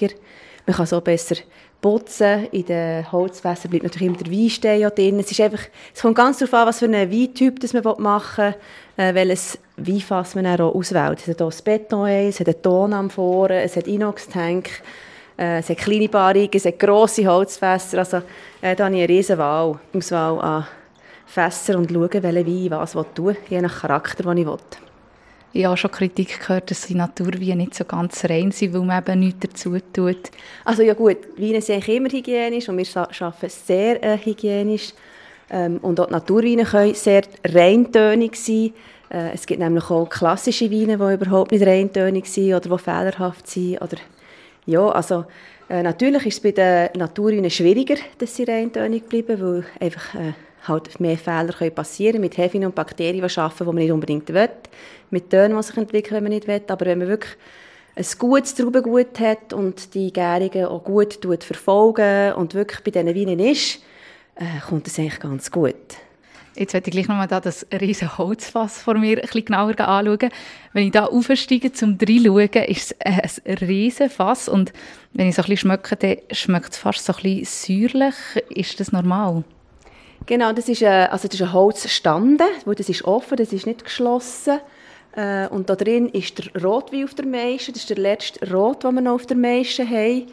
Man 0.66 0.76
kann 0.76 0.86
so 0.86 1.02
besser 1.02 1.36
putzen. 1.82 2.46
In 2.52 2.66
den 2.66 3.12
Holzfässern 3.12 3.72
bleibt 3.72 3.84
natürlich 3.84 4.08
immer 4.08 4.18
der 4.18 4.32
Weinstein 4.32 4.80
ja 4.80 4.90
drin. 4.90 5.20
Es, 5.20 5.32
ist 5.32 5.42
einfach, 5.42 5.64
es 5.94 6.02
kommt 6.02 6.16
ganz 6.16 6.38
darauf 6.38 6.54
an, 6.54 6.68
was 6.68 6.80
für 6.80 6.86
einen 6.86 7.12
Weintyp 7.12 7.74
man 7.74 8.02
machen 8.02 8.46
will, 8.46 8.56
äh, 9.00 9.14
welches 9.14 9.58
Weinfass 9.78 10.36
man 10.36 10.46
auch 10.46 10.76
auswählt. 10.76 11.20
Es 11.20 11.28
hat 11.28 11.38
hier 11.38 11.46
das 11.46 11.62
Beton, 11.62 12.08
es 12.10 12.40
hat 12.40 12.48
einen 12.48 12.62
Ton 12.62 12.94
am 12.94 13.10
Vorn, 13.10 13.52
es 13.52 13.78
hat 13.78 13.88
Inox-Tank, 13.88 14.70
äh, 15.38 15.60
es 15.60 15.70
hat 15.70 15.78
kleine 15.78 16.10
Barrigen, 16.10 16.58
es 16.58 16.66
hat 16.66 16.78
grosse 16.78 17.26
Holzfässer. 17.26 18.00
Also 18.00 18.18
äh, 18.62 18.76
da 18.76 18.86
habe 18.86 18.96
ich 18.96 19.04
eine 19.04 19.10
riesen 19.10 19.38
Wahl, 19.38 19.80
Auswahl 19.94 20.42
an 20.42 20.68
Fässer 21.26 21.78
und 21.78 21.90
schauen, 21.90 22.10
welchen 22.12 22.46
Wein 22.46 22.72
was 22.72 22.96
ich 22.96 23.02
tun 23.16 23.28
will, 23.28 23.38
je 23.50 23.62
nach 23.62 23.82
Charakter, 23.82 24.24
den 24.24 24.38
ich 24.38 24.46
will. 24.46 24.58
Ich 25.54 25.66
habe 25.66 25.78
schon 25.78 25.92
Kritik 25.92 26.42
gehört, 26.42 26.70
dass 26.70 26.82
die 26.82 26.96
Naturweine 26.96 27.56
nicht 27.56 27.76
so 27.76 27.86
ganz 27.86 28.26
rein 28.26 28.52
sind, 28.52 28.74
weil 28.74 28.82
man 28.82 29.02
eben 29.02 29.20
nichts 29.22 29.40
dazu 29.40 29.78
tut. 29.94 30.30
Also 30.66 30.84
ja 30.84 30.94
gut, 30.94 31.18
Weine 31.38 31.62
sind 31.62 31.88
immer 31.88 32.10
hygienisch 32.10 32.68
und 32.68 32.78
wir 32.78 32.86
arbeiten 32.98 33.50
sehr 33.50 34.04
äh, 34.04 34.18
hygienisch. 34.18 34.94
Ähm, 35.52 35.78
und 35.82 36.00
auch 36.00 36.08
die 36.08 36.14
Naturweine 36.14 36.64
können 36.64 36.94
sehr 36.94 37.24
reintönig 37.46 38.36
sein. 38.36 38.74
Äh, 39.10 39.34
es 39.34 39.46
gibt 39.46 39.60
nämlich 39.60 39.90
auch 39.90 40.10
klassische 40.10 40.72
Weine, 40.72 40.98
die 40.98 41.14
überhaupt 41.14 41.52
nicht 41.52 41.66
reintönig 41.66 42.28
sind 42.28 42.54
oder 42.54 42.78
die 42.78 42.84
fehlerhaft 42.84 43.48
sind. 43.48 43.82
Oder, 43.82 43.98
ja, 44.66 44.88
also 44.90 45.26
äh, 45.70 45.82
natürlich 45.84 46.26
ist 46.28 46.36
es 46.36 46.40
bei 46.42 46.52
den 46.52 47.00
Naturweinen 47.00 47.50
schwieriger, 47.50 47.96
dass 48.18 48.36
sie 48.36 48.44
reintönig 48.44 49.08
bleiben, 49.08 49.42
weil 49.42 49.66
einfach 49.80 50.16
äh, 50.16 50.34
halt 50.68 51.00
mehr 51.00 51.18
Fehler 51.18 51.54
können 51.54 51.74
passieren 51.74 52.22
mit 52.22 52.38
Hefen 52.38 52.66
und 52.66 52.76
Bakterien, 52.76 53.28
die 53.28 53.38
arbeiten, 53.40 53.58
die 53.60 53.66
man 53.66 53.76
nicht 53.76 53.92
unbedingt 53.92 54.34
will, 54.34 54.50
mit 55.10 55.30
Tönen, 55.30 55.58
die 55.58 55.64
sich 55.64 55.78
entwickeln, 55.78 56.16
wenn 56.18 56.24
man 56.24 56.34
nicht 56.34 56.48
will. 56.48 56.62
Aber 56.68 56.86
wenn 56.86 57.00
man 57.00 57.08
wirklich 57.08 57.36
ein 57.96 58.06
gutes 58.18 58.56
Traubengut 58.56 59.20
hat 59.20 59.54
und 59.54 59.94
die 59.94 60.14
Gärungen 60.14 60.66
auch 60.66 60.84
gut 60.84 61.20
verfolgen 61.44 62.34
und 62.34 62.54
wirklich 62.54 62.82
bei 62.84 62.92
diesen 62.92 63.16
Weinen 63.16 63.40
ist, 63.40 63.80
äh, 64.40 64.60
kommt 64.68 64.88
es 64.88 64.98
eigentlich 64.98 65.20
ganz 65.20 65.52
gut. 65.52 65.76
Jetzt 66.56 66.74
werde 66.74 66.90
ich 66.90 66.92
gleich 66.92 67.08
nochmal 67.08 67.28
da 67.28 67.40
das 67.40 67.66
riesige 67.72 68.18
Holzfass 68.18 68.82
vor 68.82 68.96
mir 68.96 69.18
ein 69.18 69.22
bisschen 69.22 69.46
genauer 69.46 69.80
anschauen. 69.80 70.30
Wenn 70.74 70.88
ich 70.88 70.92
da 70.92 71.06
aufsteige 71.06 71.72
zum 71.72 71.98
reinschauen, 72.02 72.64
ist 72.66 72.96
es 73.00 73.42
ein 73.46 73.58
riesiges 73.60 74.14
Fass 74.14 74.50
und 74.50 74.74
wenn 75.14 75.28
ich 75.30 75.36
so 75.36 75.42
ein 75.42 75.50
bisschen 75.50 75.70
schmecke, 75.70 75.96
dann 75.96 76.18
schmeckt 76.32 76.74
es 76.74 76.78
fast 76.78 77.06
so 77.06 77.14
ein 77.14 77.22
bisschen 77.22 77.90
säuerlich. 77.92 78.16
Ist 78.50 78.80
das 78.80 78.92
normal? 78.92 79.44
Genau, 80.26 80.52
das 80.52 80.68
ist 80.68 80.84
ein, 80.84 81.10
also 81.10 81.28
das 81.28 81.40
ist 81.40 81.42
ein 81.42 81.54
Holzstande, 81.54 82.44
wo 82.66 82.74
das 82.74 82.90
ist 82.90 83.06
offen, 83.06 83.38
das 83.38 83.54
ist 83.54 83.66
nicht 83.66 83.84
geschlossen. 83.84 84.60
Äh, 85.16 85.48
und 85.48 85.70
da 85.70 85.76
drin 85.76 86.10
ist 86.10 86.38
der 86.38 86.62
Rotwein 86.62 87.06
auf 87.06 87.14
der 87.14 87.26
Meische, 87.26 87.72
das 87.72 87.84
ist 87.84 87.90
der 87.90 87.98
letzte 87.98 88.52
Rot, 88.52 88.84
den 88.84 88.96
wir 88.96 89.02
noch 89.02 89.14
auf 89.14 89.26
der 89.26 89.38
Meische 89.38 89.88
haben. 89.88 90.28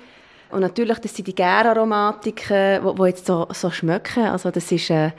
Und 0.50 0.60
natürlich, 0.60 0.98
das 0.98 1.14
sind 1.14 1.28
die 1.28 1.34
Gäraromatiken, 1.34 2.82
die, 2.82 2.94
die 2.94 3.02
jetzt 3.04 3.26
so, 3.26 3.46
so 3.52 3.70
schmecken. 3.70 4.24
Also 4.24 4.50
das 4.50 4.70
ist, 4.70 4.90
äh, 4.90 5.10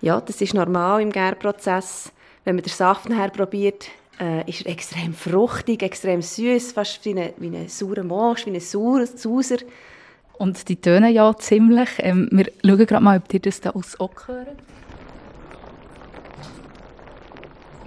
ja, 0.00 0.20
das 0.20 0.40
ist 0.40 0.54
normal 0.54 1.02
im 1.02 1.10
Gärprozess. 1.10 2.12
Wenn 2.44 2.54
man 2.56 2.62
den 2.62 2.72
Saft 2.72 3.08
nachher 3.08 3.30
probiert, 3.30 3.88
äh, 4.20 4.48
ist 4.48 4.66
er 4.66 4.72
extrem 4.72 5.12
fruchtig, 5.14 5.82
extrem 5.82 6.22
süß, 6.22 6.72
fast 6.72 7.04
wie 7.04 7.18
ein 7.18 7.32
wie 7.38 7.48
eine 7.48 7.68
saure 7.68 8.04
Mosch, 8.04 8.46
wie 8.46 8.50
ein 8.50 8.60
Sauer, 8.60 9.06
Sauser. 9.06 9.58
Und 10.38 10.68
die 10.68 10.76
tönen 10.76 11.12
ja 11.12 11.36
ziemlich. 11.36 11.88
Ähm, 11.98 12.28
wir 12.30 12.46
schauen 12.64 12.86
gerade 12.86 13.04
mal, 13.04 13.18
ob 13.18 13.34
ihr 13.34 13.40
das 13.40 13.60
da 13.60 13.70
aus 13.70 13.98
Ock 13.98 14.28
hören. 14.28 14.56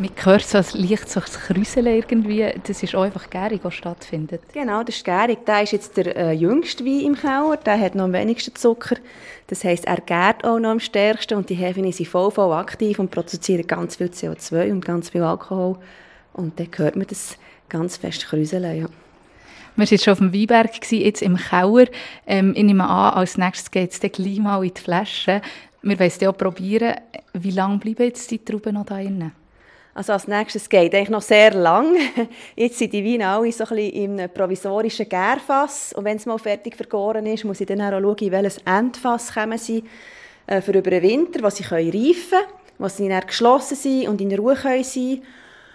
Man 0.02 0.10
hört 0.24 0.42
so 0.42 0.58
ein 0.58 0.66
leicht 0.74 1.12
so 1.12 1.22
Kräuseln 1.22 1.86
irgendwie. 1.86 2.52
Das 2.64 2.82
ist 2.82 2.96
auch 2.96 3.04
einfach 3.04 3.30
Gärung, 3.30 3.60
die 3.64 3.72
stattfindet. 3.72 4.42
Genau, 4.52 4.82
das 4.82 4.96
ist 4.96 5.06
gärig. 5.06 5.46
Der 5.46 5.62
ist 5.62 5.74
jetzt 5.74 5.96
der 5.96 6.16
äh, 6.16 6.32
jüngste 6.32 6.84
Wein 6.84 7.02
im 7.02 7.16
Keller. 7.16 7.56
Der 7.58 7.80
hat 7.80 7.94
noch 7.94 8.06
am 8.06 8.14
wenigsten 8.14 8.56
Zucker. 8.56 8.96
Das 9.46 9.64
heisst, 9.64 9.86
er 9.86 10.02
gärt 10.02 10.44
auch 10.44 10.58
noch 10.58 10.72
am 10.72 10.80
stärksten. 10.80 11.38
Und 11.38 11.52
die 11.52 11.54
Hefen 11.54 11.92
sind 11.92 12.08
voll, 12.08 12.32
voll 12.32 12.52
aktiv 12.52 12.98
und 12.98 13.12
produzieren 13.12 13.68
ganz 13.68 13.98
viel 13.98 14.08
CO2 14.08 14.72
und 14.72 14.84
ganz 14.84 15.10
viel 15.10 15.22
Alkohol. 15.22 15.78
Und 16.34 16.60
dann 16.60 16.70
hört 16.78 16.96
man 16.96 17.06
das 17.06 17.38
ganz 17.70 17.98
fest 17.98 18.26
kräuseln. 18.26 18.64
Ja. 18.64 18.70
Wir 18.72 18.90
waren 19.78 19.88
jetzt 19.88 20.04
schon 20.04 20.14
auf 20.14 20.18
dem 20.18 20.34
Weinberg, 20.34 20.92
jetzt 20.92 21.22
im 21.22 21.38
Keller. 21.38 21.86
Ähm, 22.26 22.54
ich 22.56 22.64
nehme 22.64 22.90
an, 22.90 23.14
als 23.14 23.38
nächstes 23.38 23.70
geht 23.70 23.92
es 23.92 24.00
dann 24.00 24.12
gleich 24.12 24.40
mal 24.40 24.66
in 24.66 24.74
die 24.74 24.82
Flasche. 24.82 25.44
Wir 25.84 26.00
wollen 26.00 26.08
es 26.10 26.28
auch 26.28 26.36
probieren. 26.36 26.96
Wie 27.34 27.52
lange 27.52 27.78
bleiben 27.78 28.06
jetzt 28.06 28.32
die 28.32 28.44
Trauben 28.44 28.74
noch 28.74 28.86
da 28.88 28.96
drin? 28.96 29.32
Also 29.94 30.14
als 30.14 30.28
nächstes 30.28 30.70
geht 30.70 30.96
eigentlich 30.96 31.10
noch 31.10 31.22
sehr 31.22 31.54
lang. 31.54 31.96
Jetzt 32.56 32.80
sind 32.80 32.94
die 32.94 33.04
Weine 33.04 33.28
alle 33.28 33.52
so 33.52 33.66
ein 33.66 33.70
bisschen 33.70 33.92
in 33.92 34.20
einem 34.20 34.34
provisorischen 34.34 35.10
Gärfass. 35.10 35.92
Und 35.94 36.06
wenn 36.06 36.18
es 36.18 36.26
mal 36.26 36.40
fertig 36.40 36.76
vergoren 36.76 37.26
ist, 37.26 37.44
muss 37.44 37.60
ich 37.60 37.68
dann 37.68 37.82
auch 37.82 38.00
schauen, 38.00 38.18
in 38.20 38.32
welches 38.32 38.60
Endfass 38.60 39.34
kommen 39.34 39.58
sie 39.58 39.84
äh, 40.48 40.62
für 40.62 40.72
über 40.72 40.92
den 40.92 41.04
Winter, 41.04 41.44
was 41.44 41.58
sie 41.58 41.64
können 41.64 41.90
reifen 41.90 42.30
können, 42.30 42.46
was 42.78 42.98
sie 42.98 43.10
dann 43.10 43.26
geschlossen 43.26 43.76
sind 43.76 44.08
und 44.08 44.22
in 44.22 44.34
Ruhe 44.34 44.56
können 44.56 44.84
sein. 44.84 45.22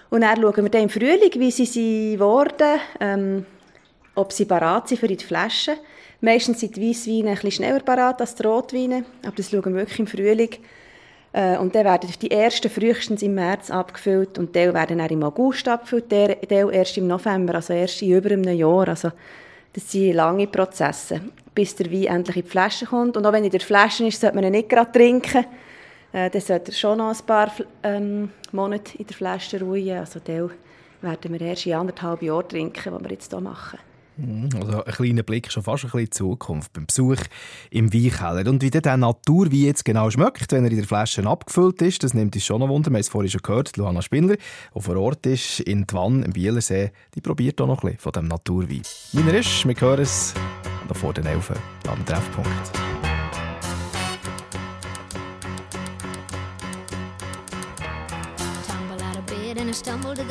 Und 0.09 0.23
dann 0.23 0.41
schauen 0.41 0.65
wir 0.65 0.71
dann 0.71 0.83
im 0.85 0.89
Frühling, 0.89 1.33
wie 1.35 1.51
sie 1.51 1.67
sind 1.67 2.21
ähm, 3.01 3.45
ob 4.15 4.33
sie 4.33 4.47
parat 4.47 4.89
sind 4.89 4.99
für 4.99 5.09
die 5.09 5.17
Flaschen. 5.17 5.75
Meistens 6.21 6.61
sind 6.61 6.75
die 6.77 6.89
Weissweine 6.89 7.31
ein 7.31 7.35
bisschen 7.35 7.51
schneller 7.51 7.81
parat 7.81 8.21
als 8.21 8.35
die 8.35 8.45
Rotweine, 8.45 9.05
aber 9.23 9.37
das 9.37 9.51
schauen 9.51 9.75
wir 9.75 9.75
wirklich 9.75 9.99
im 9.99 10.07
Frühling. 10.07 10.51
Äh, 11.37 11.59
Und 11.59 11.75
dann 11.75 11.85
werden 11.85 12.09
die 12.23 12.31
ersten 12.31 12.71
frühestens 12.71 13.21
im 13.21 13.35
März 13.35 13.71
abgefüllt 13.71 14.39
und 14.39 14.57
die 14.57 14.73
werden 14.73 14.99
dann 14.99 15.11
im 15.11 15.23
August 15.23 15.69
abgefüllt, 15.69 16.11
der 16.11 16.71
erst 16.73 16.97
im 16.97 17.09
November, 17.09 17.57
also 17.57 17.75
erst 17.75 18.01
in 18.01 18.17
über 18.17 18.31
einem 18.31 18.57
Jahr. 18.57 18.89
Also 18.89 19.13
das 19.75 19.93
sind 19.93 20.15
lange 20.15 20.47
Prozesse, 20.47 21.21
bis 21.55 21.77
der 21.77 21.93
Wein 21.93 22.05
endlich 22.05 22.37
in 22.37 22.43
die 22.45 22.49
Flasche 22.49 22.87
kommt. 22.87 23.19
Und 23.19 23.27
auch 23.27 23.33
wenn 23.33 23.43
er 23.43 23.47
in 23.47 23.51
der 23.51 23.61
Flasche 23.61 24.07
ist, 24.07 24.19
sollte 24.19 24.35
man 24.35 24.45
ihn 24.45 24.53
nicht 24.53 24.71
gerade 24.71 24.91
trinken. 24.91 25.45
Äh, 26.11 26.31
Dann 26.31 26.41
sollte 26.41 26.71
er 26.71 26.75
schon 26.75 26.97
noch 26.97 27.11
ein 27.11 27.27
paar 27.27 27.53
ähm, 27.83 28.31
Monate 28.53 28.97
in 28.97 29.07
der 29.07 29.17
Flasche 29.17 29.61
ruhen. 29.61 29.99
Also 29.99 30.21
den 30.21 30.51
werden 31.03 31.33
wir 31.35 31.41
erst 31.43 31.67
in 31.67 31.75
anderthalb 31.75 32.23
Jahren 32.23 32.49
trinken, 32.49 32.95
was 32.95 33.03
wir 33.03 33.11
jetzt 33.11 33.31
hier 33.31 33.41
machen. 33.43 33.79
Mhm, 34.17 34.49
Also 34.61 34.85
ein 34.85 34.93
kleiner 34.93 35.23
Blick 35.23 35.51
schon 35.51 35.63
fast 35.63 35.85
ein 35.85 35.91
bisschen 35.91 36.01
in 36.01 36.05
die 36.07 36.11
Zukunft 36.11 36.73
beim 36.73 36.87
Besuch 36.87 37.19
im 37.71 37.93
Weinkeller. 37.93 38.49
Und 38.51 38.63
wie 38.63 38.71
der 38.71 38.97
Naturwein 38.97 39.53
jetzt 39.53 39.85
genau 39.85 40.11
schmeckt, 40.11 40.53
wenn 40.53 40.65
er 40.65 40.71
in 40.71 40.79
der 40.79 40.87
Flasche 40.87 41.27
abgefüllt 41.27 41.83
ist, 41.83 42.03
das 42.03 42.15
nimmt 42.15 42.35
uns 42.35 42.45
schon 42.45 42.61
noch 42.61 42.69
Wunder. 42.69 42.91
Wir 42.91 42.95
haben 42.97 43.01
es 43.01 43.09
vorhin 43.09 43.31
schon 43.31 43.43
gehört, 43.43 43.77
Luana 43.77 44.03
Spindler, 44.03 44.37
die 44.75 44.81
vor 44.81 44.97
Ort 44.97 45.27
ist, 45.27 45.61
in 45.61 45.87
Twann, 45.87 46.23
im 46.23 46.33
Bielersee, 46.33 46.93
die 47.15 47.21
probiert 47.21 47.61
auch 47.61 47.67
noch 47.67 47.83
ein 47.83 47.91
bisschen 47.91 47.99
von 48.01 48.13
dem 48.13 48.29
Naturwein. 48.29 48.83
Meiner 49.13 49.35
ist, 49.35 49.67
wir 49.67 49.75
hören 49.81 50.01
es 50.01 50.35
noch 50.89 50.97
vor 50.97 51.13
den 51.13 51.27
Elfen 51.27 51.57
am 51.89 52.05
Treffpunkt. 52.07 52.96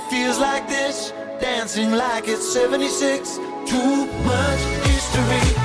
it 0.00 0.10
feels 0.10 0.38
like 0.38 0.68
this, 0.68 1.12
dancing 1.40 1.92
like 1.92 2.28
it's 2.28 2.52
76. 2.52 3.36
Too 3.66 4.06
much 4.24 4.60
history. 4.86 5.59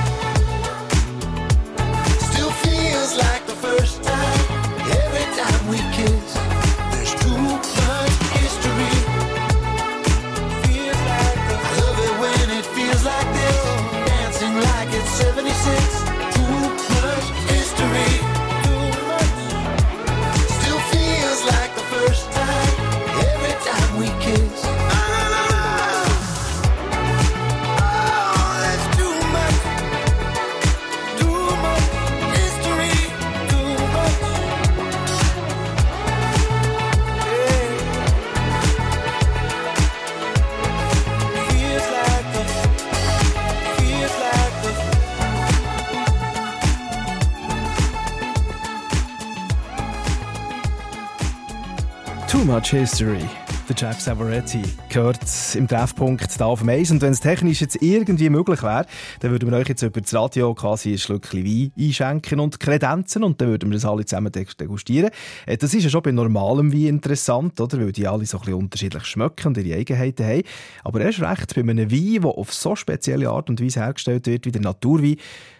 Much 52.66 52.80
History. 52.80 53.20
Der 53.68 53.76
Jack 53.76 54.00
Savoretti 54.00 54.62
gehört 54.88 55.20
im 55.54 55.68
Treffpunkt 55.68 56.32
hier 56.32 56.46
auf 56.46 56.60
dem 56.60 56.68
Eis. 56.70 56.90
Und 56.90 57.00
wenn 57.00 57.12
es 57.12 57.20
technisch 57.20 57.60
jetzt 57.60 57.80
irgendwie 57.80 58.28
möglich 58.28 58.60
wäre, 58.64 58.86
dann 59.20 59.30
würden 59.30 59.48
wir 59.50 59.56
euch 59.58 59.68
jetzt 59.68 59.82
über 59.82 60.00
das 60.00 60.12
Radio 60.12 60.52
quasi 60.54 60.92
ein 60.92 60.98
Schlückchen 60.98 61.44
Wein 61.44 61.72
einschenken 61.78 62.40
und 62.40 62.58
kredenzen 62.58 63.22
und 63.22 63.40
dann 63.40 63.48
würden 63.50 63.70
wir 63.70 63.74
das 63.76 63.84
alle 63.84 64.04
zusammen 64.04 64.32
deg- 64.32 64.56
degustieren. 64.56 65.10
Äh, 65.46 65.56
Das 65.58 65.74
ist 65.74 65.84
ja 65.84 65.90
schon 65.90 66.02
bei 66.02 66.10
normalem 66.10 66.72
Wein 66.72 66.86
interessant, 66.86 67.60
oder? 67.60 67.78
weil 67.78 67.92
die 67.92 68.08
alle 68.08 68.26
so 68.26 68.38
ein 68.38 68.40
bisschen 68.40 68.54
unterschiedlich 68.54 69.04
schmecken 69.04 69.48
und 69.48 69.58
ihre 69.58 69.78
Eigenheiten 69.78 70.26
haben. 70.26 70.42
Aber 70.82 71.00
erst 71.00 71.20
recht 71.20 71.54
bei 71.54 71.60
einem 71.60 71.90
Wein, 71.90 72.20
der 72.22 72.30
auf 72.30 72.52
so 72.52 72.74
spezielle 72.74 73.30
Art 73.30 73.48
und 73.48 73.62
Weise 73.62 73.80
hergestellt 73.80 74.26
wird 74.26 74.44
wie 74.46 74.52
der 74.52 74.62
Naturwein, 74.62 75.16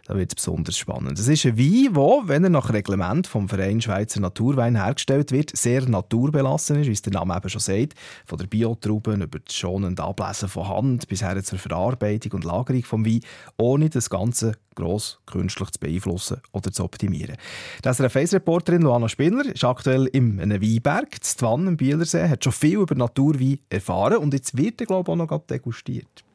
da 0.07 0.17
wird 0.17 0.31
es 0.31 0.37
besonders 0.37 0.79
spannend. 0.79 1.19
Es 1.19 1.27
ist 1.27 1.45
ein 1.47 1.59
Wein, 1.59 1.95
der, 1.95 2.29
wenn 2.29 2.45
er 2.45 2.51
nach 2.51 2.73
Reglement 2.73 3.27
vom 3.27 3.49
Verein 3.49 3.81
Schweizer 3.81 4.21
Naturwein 4.21 4.77
hergestellt 4.77 5.33
wird, 5.33 5.57
sehr 5.57 5.89
naturbelassen 5.89 6.81
ist, 6.81 6.87
wie 6.87 6.93
es 6.93 7.03
der 7.03 7.13
Name 7.13 7.37
eben 7.37 7.49
schon 7.49 7.61
sagt. 7.61 7.95
Von 8.25 8.39
der 8.39 8.47
Biotrauben 8.47 9.23
über 9.23 9.41
das 9.41 9.55
schonende 9.57 10.05
Ablesen 10.05 10.49
von 10.49 10.69
Hand 10.69 11.09
bis 11.09 11.23
her 11.23 11.43
zur 11.43 11.59
Verarbeitung 11.59 12.33
und 12.33 12.45
Lagerung 12.45 12.85
vom 12.85 13.05
Wein, 13.05 13.21
ohne 13.57 13.91
das 13.91 14.09
Ganze 14.09 14.53
gross 14.77 15.19
künstlich 15.27 15.71
zu 15.71 15.81
beeinflussen 15.81 16.41
oder 16.53 16.71
zu 16.71 16.85
optimieren. 16.85 17.37
Die 17.85 17.89
SRF-1-Reporterin 17.89 18.83
Luana 18.83 19.09
Spinner 19.09 19.45
ist 19.47 19.65
aktuell 19.65 20.07
im 20.07 20.39
Weinberg, 20.39 21.25
zu 21.25 21.39
Twann 21.39 21.67
im 21.67 21.77
Bielersee, 21.77 22.29
hat 22.29 22.45
schon 22.45 22.53
viel 22.53 22.79
über 22.79 22.95
Naturwein 22.95 23.59
erfahren 23.71 24.19
und 24.19 24.35
jetzt 24.35 24.57
wird 24.57 24.81
er, 24.81 24.87
glaube 24.87 25.11
ich, 25.11 25.21
auch 25.21 25.29
noch 25.29 25.47
degustiert. 25.47 26.26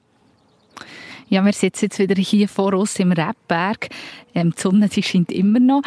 Ja, 1.32 1.46
wir 1.46 1.54
sitzen 1.54 1.86
jetzt 1.86 1.98
wieder 1.98 2.22
hier 2.22 2.50
vor 2.50 2.74
uns 2.74 3.00
im 3.00 3.14
Rebberg. 3.14 3.88
Ähm, 4.36 4.52
die 4.52 4.62
Sonne 4.62 4.90
scheint 4.92 5.32
immer 5.32 5.62
noch. 5.62 5.82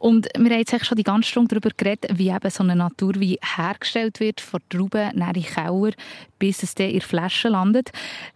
Und 0.00 0.28
wir 0.34 0.50
haben 0.50 0.64
jetzt 0.66 0.86
schon 0.86 0.96
die 0.96 1.04
ganze 1.04 1.28
Stunde 1.28 1.48
darüber 1.48 1.76
geredet, 1.76 2.10
wie 2.14 2.30
eben 2.30 2.50
so 2.50 2.64
ein 2.64 2.78
Naturwein 2.78 3.36
hergestellt 3.54 4.18
wird, 4.18 4.40
von 4.40 4.58
Trauben 4.70 5.10
nach 5.14 5.34
den 5.34 5.42
Keller, 5.42 5.92
bis 6.38 6.62
es 6.62 6.74
dann 6.74 6.86
in 6.86 7.00
der 7.00 7.02
Flasche 7.02 7.50
landet. 7.50 7.90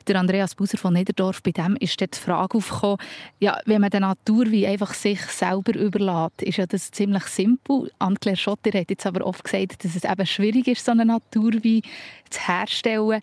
Der 0.06 0.16
Andreas 0.16 0.54
Buser 0.54 0.76
von 0.76 0.92
Niederdorf, 0.92 1.42
bei 1.42 1.52
dem 1.52 1.76
ist 1.76 1.98
dann 1.98 2.10
die 2.12 2.18
Frage 2.18 2.58
aufgekommen, 2.58 2.98
ja, 3.40 3.58
wenn 3.64 3.80
man 3.80 3.88
den 3.88 4.02
Naturwein 4.02 4.66
einfach 4.66 4.92
sich 4.92 5.22
selber 5.22 5.74
überlässt, 5.74 6.42
ist 6.42 6.58
ja 6.58 6.66
das 6.66 6.90
ziemlich 6.90 7.24
simpel. 7.24 7.90
Anne-Claire 7.98 8.36
Schotter 8.36 8.78
hat 8.78 8.90
jetzt 8.90 9.06
aber 9.06 9.26
oft 9.26 9.42
gesagt, 9.42 9.86
dass 9.86 9.96
es 9.96 10.04
eben 10.04 10.26
schwierig 10.26 10.68
ist, 10.68 10.84
so 10.84 10.92
einen 10.92 11.08
Naturwein 11.08 11.80
zu 12.28 12.46
herstellen. 12.46 13.20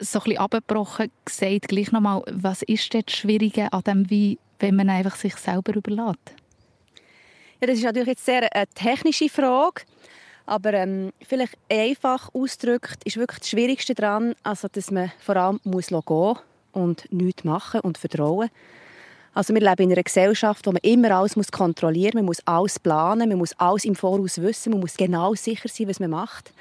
So 0.00 0.18
ein 0.18 0.24
bisschen 0.24 0.38
abgebrochen 0.38 1.12
gesagt, 1.24 1.68
gleich 1.68 1.92
nochmal, 1.92 2.22
was 2.28 2.62
ist 2.62 2.92
denn 2.92 3.04
das 3.06 3.14
Schwierige 3.14 3.72
an 3.72 3.82
dem 3.82 4.10
Wein, 4.10 4.38
wenn 4.58 4.74
man 4.74 4.90
einfach 4.90 5.14
sich 5.14 5.36
selber 5.36 5.76
überlässt? 5.76 6.34
Ja, 7.64 7.68
das 7.68 7.78
ist 7.78 7.84
natürlich 7.84 8.08
jetzt 8.08 8.26
sehr 8.26 8.54
eine 8.54 8.66
technische 8.74 9.30
Frage. 9.30 9.84
Aber 10.44 10.74
ähm, 10.74 11.14
vielleicht 11.26 11.56
einfach 11.70 12.28
ausgedrückt 12.34 12.98
ist 13.06 13.16
wirklich 13.16 13.38
das 13.38 13.48
Schwierigste 13.48 13.94
daran, 13.94 14.34
also, 14.42 14.68
dass 14.70 14.90
man 14.90 15.10
vor 15.18 15.36
allem 15.36 15.60
muss 15.64 15.86
gehen 15.86 16.34
und 16.72 17.10
nichts 17.10 17.42
machen 17.42 17.80
und 17.80 17.96
vertrauen. 17.96 18.50
Also 19.32 19.54
wir 19.54 19.62
leben 19.62 19.84
in 19.84 19.92
einer 19.92 20.02
Gesellschaft, 20.02 20.66
wo 20.66 20.72
man 20.72 20.80
immer 20.82 21.10
alles 21.12 21.36
kontrollieren 21.50 22.12
muss, 22.12 22.14
man 22.16 22.24
muss 22.26 22.42
alles 22.44 22.78
planen, 22.78 23.30
man 23.30 23.38
muss 23.38 23.58
alles 23.58 23.86
im 23.86 23.94
Voraus 23.94 24.42
wissen, 24.42 24.72
man 24.72 24.80
muss 24.80 24.98
genau 24.98 25.34
sicher 25.34 25.70
sein, 25.70 25.88
was 25.88 26.00
man 26.00 26.10
macht. 26.10 26.52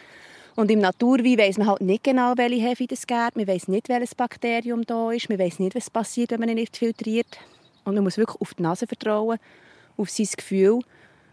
Und 0.56 0.72
im 0.72 0.80
Naturwein 0.80 1.38
weiß 1.38 1.58
man 1.58 1.68
halt 1.68 1.82
nicht 1.82 2.06
genau, 2.06 2.32
welche 2.38 2.66
Hefe 2.66 2.88
das 2.88 3.06
gibt, 3.06 3.36
man 3.36 3.46
weiß 3.46 3.68
nicht, 3.68 3.90
welches 3.90 4.16
Bakterium 4.16 4.86
da 4.86 5.12
ist, 5.12 5.28
man 5.28 5.38
weiß 5.38 5.60
nicht, 5.60 5.76
was 5.76 5.90
passiert, 5.90 6.32
wenn 6.32 6.40
man 6.40 6.48
ihn 6.48 6.56
nicht 6.56 6.78
filtriert. 6.78 7.40
Und 7.84 7.96
man 7.96 8.06
muss 8.06 8.18
wirklich 8.18 8.40
auf 8.40 8.54
die 8.54 8.64
Nase 8.64 8.88
vertrauen, 8.88 9.38
auf 9.98 10.10
sein 10.10 10.28
Gefühl 10.36 10.80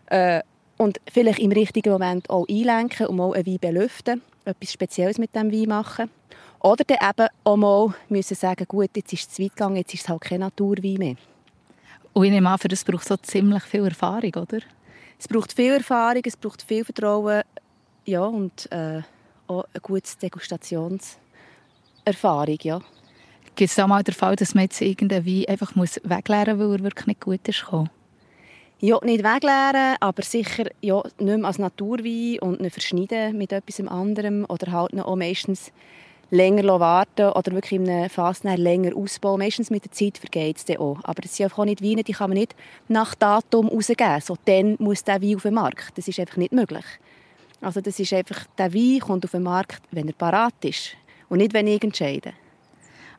äh, 0.06 0.42
und 0.76 1.00
vielleicht 1.12 1.38
im 1.38 1.52
richtigen 1.52 1.92
Moment 1.92 2.28
auch 2.30 2.46
einlenken 2.48 3.06
und 3.06 3.16
mal 3.16 3.34
einen 3.34 3.46
Wein 3.46 3.58
belüften, 3.58 4.22
etwas 4.44 4.72
Spezielles 4.72 5.18
mit 5.18 5.34
dem 5.34 5.52
Wein 5.52 5.68
machen. 5.68 6.10
Oder 6.60 6.84
dann 6.84 7.10
eben 7.10 7.28
auch 7.44 7.56
mal 7.56 7.94
müssen 8.08 8.34
sagen, 8.34 8.66
gut, 8.68 8.90
jetzt 8.94 9.12
ist 9.12 9.28
es 9.28 9.34
zu 9.34 9.42
weit 9.42 9.56
gegangen, 9.56 9.76
jetzt 9.76 9.94
ist 9.94 10.02
es 10.02 10.08
halt 10.08 10.20
kein 10.20 10.40
Naturwein 10.40 10.94
mehr. 10.94 11.16
Und 12.12 12.24
ich 12.24 12.30
nehme 12.30 12.50
an, 12.50 12.58
für 12.58 12.68
das 12.68 12.84
braucht 12.84 13.10
auch 13.10 13.22
ziemlich 13.22 13.62
viel 13.64 13.84
Erfahrung, 13.84 14.34
oder? 14.34 14.58
Es 15.18 15.28
braucht 15.28 15.52
viel 15.52 15.72
Erfahrung, 15.72 16.22
es 16.24 16.36
braucht 16.36 16.62
viel 16.62 16.84
Vertrauen 16.84 17.42
ja, 18.04 18.24
und 18.24 18.70
äh, 18.72 19.02
auch 19.46 19.64
eine 19.72 19.80
gute 19.82 20.18
Degustationserfahrung. 20.20 22.58
Ja. 22.62 22.80
Gibt 23.54 23.70
es 23.70 23.78
auch 23.78 23.86
mal 23.86 24.02
den 24.02 24.14
Fall, 24.14 24.36
dass 24.36 24.54
man 24.54 24.64
jetzt 24.64 24.80
irgendeinen 24.80 25.26
Wein 25.26 25.44
einfach 25.48 25.74
muss 25.74 26.00
wegleeren 26.04 26.56
muss, 26.56 26.68
weil 26.68 26.78
er 26.78 26.84
wirklich 26.84 27.06
nicht 27.06 27.20
gut 27.20 27.46
ist 27.46 27.60
gekommen? 27.60 27.90
Ja, 28.82 28.98
nicht 29.02 29.22
wegleeren, 29.22 29.96
aber 30.00 30.22
sicher 30.22 30.64
ja, 30.80 31.02
nicht 31.18 31.20
mehr 31.20 31.44
als 31.44 31.58
Naturwein 31.58 32.38
und 32.40 32.62
nicht 32.62 32.72
verschneiden 32.72 33.36
mit 33.36 33.52
etwas 33.52 33.86
anderem 33.86 34.46
oder 34.48 34.72
halt 34.72 34.98
auch 34.98 35.16
meistens 35.16 35.70
länger 36.30 36.80
warten 36.80 37.28
oder 37.28 37.52
wirklich 37.52 37.78
in 37.78 38.08
Phase 38.08 38.46
nachher 38.46 38.56
länger 38.56 38.96
ausbauen. 38.96 39.40
Meistens 39.40 39.68
mit 39.68 39.84
der 39.84 39.92
Zeit 39.92 40.16
vergeht 40.16 40.56
es 40.56 40.64
dann 40.64 40.78
auch. 40.78 40.98
Aber 41.02 41.20
das 41.20 41.36
sind 41.36 41.52
auch 41.52 41.64
nicht 41.66 41.82
Weine, 41.82 42.04
die 42.04 42.14
kann 42.14 42.30
man 42.30 42.38
nicht 42.38 42.56
nach 42.88 43.14
Datum 43.14 43.68
rausgeben. 43.68 44.22
So, 44.22 44.36
dann 44.46 44.76
muss 44.78 45.04
der 45.04 45.20
Wein 45.20 45.36
auf 45.36 45.42
den 45.42 45.54
Markt. 45.54 45.98
Das 45.98 46.08
ist 46.08 46.18
einfach 46.18 46.38
nicht 46.38 46.52
möglich. 46.52 46.86
Also 47.60 47.82
das 47.82 48.00
ist 48.00 48.14
einfach, 48.14 48.46
der 48.56 48.72
Wein 48.72 49.00
kommt 49.00 49.26
auf 49.26 49.32
den 49.32 49.42
Markt, 49.42 49.82
wenn 49.90 50.08
er 50.08 50.14
parat 50.14 50.64
ist 50.64 50.96
und 51.28 51.36
nicht, 51.38 51.52
wenn 51.52 51.66
ich 51.66 51.84
entscheide. 51.84 52.32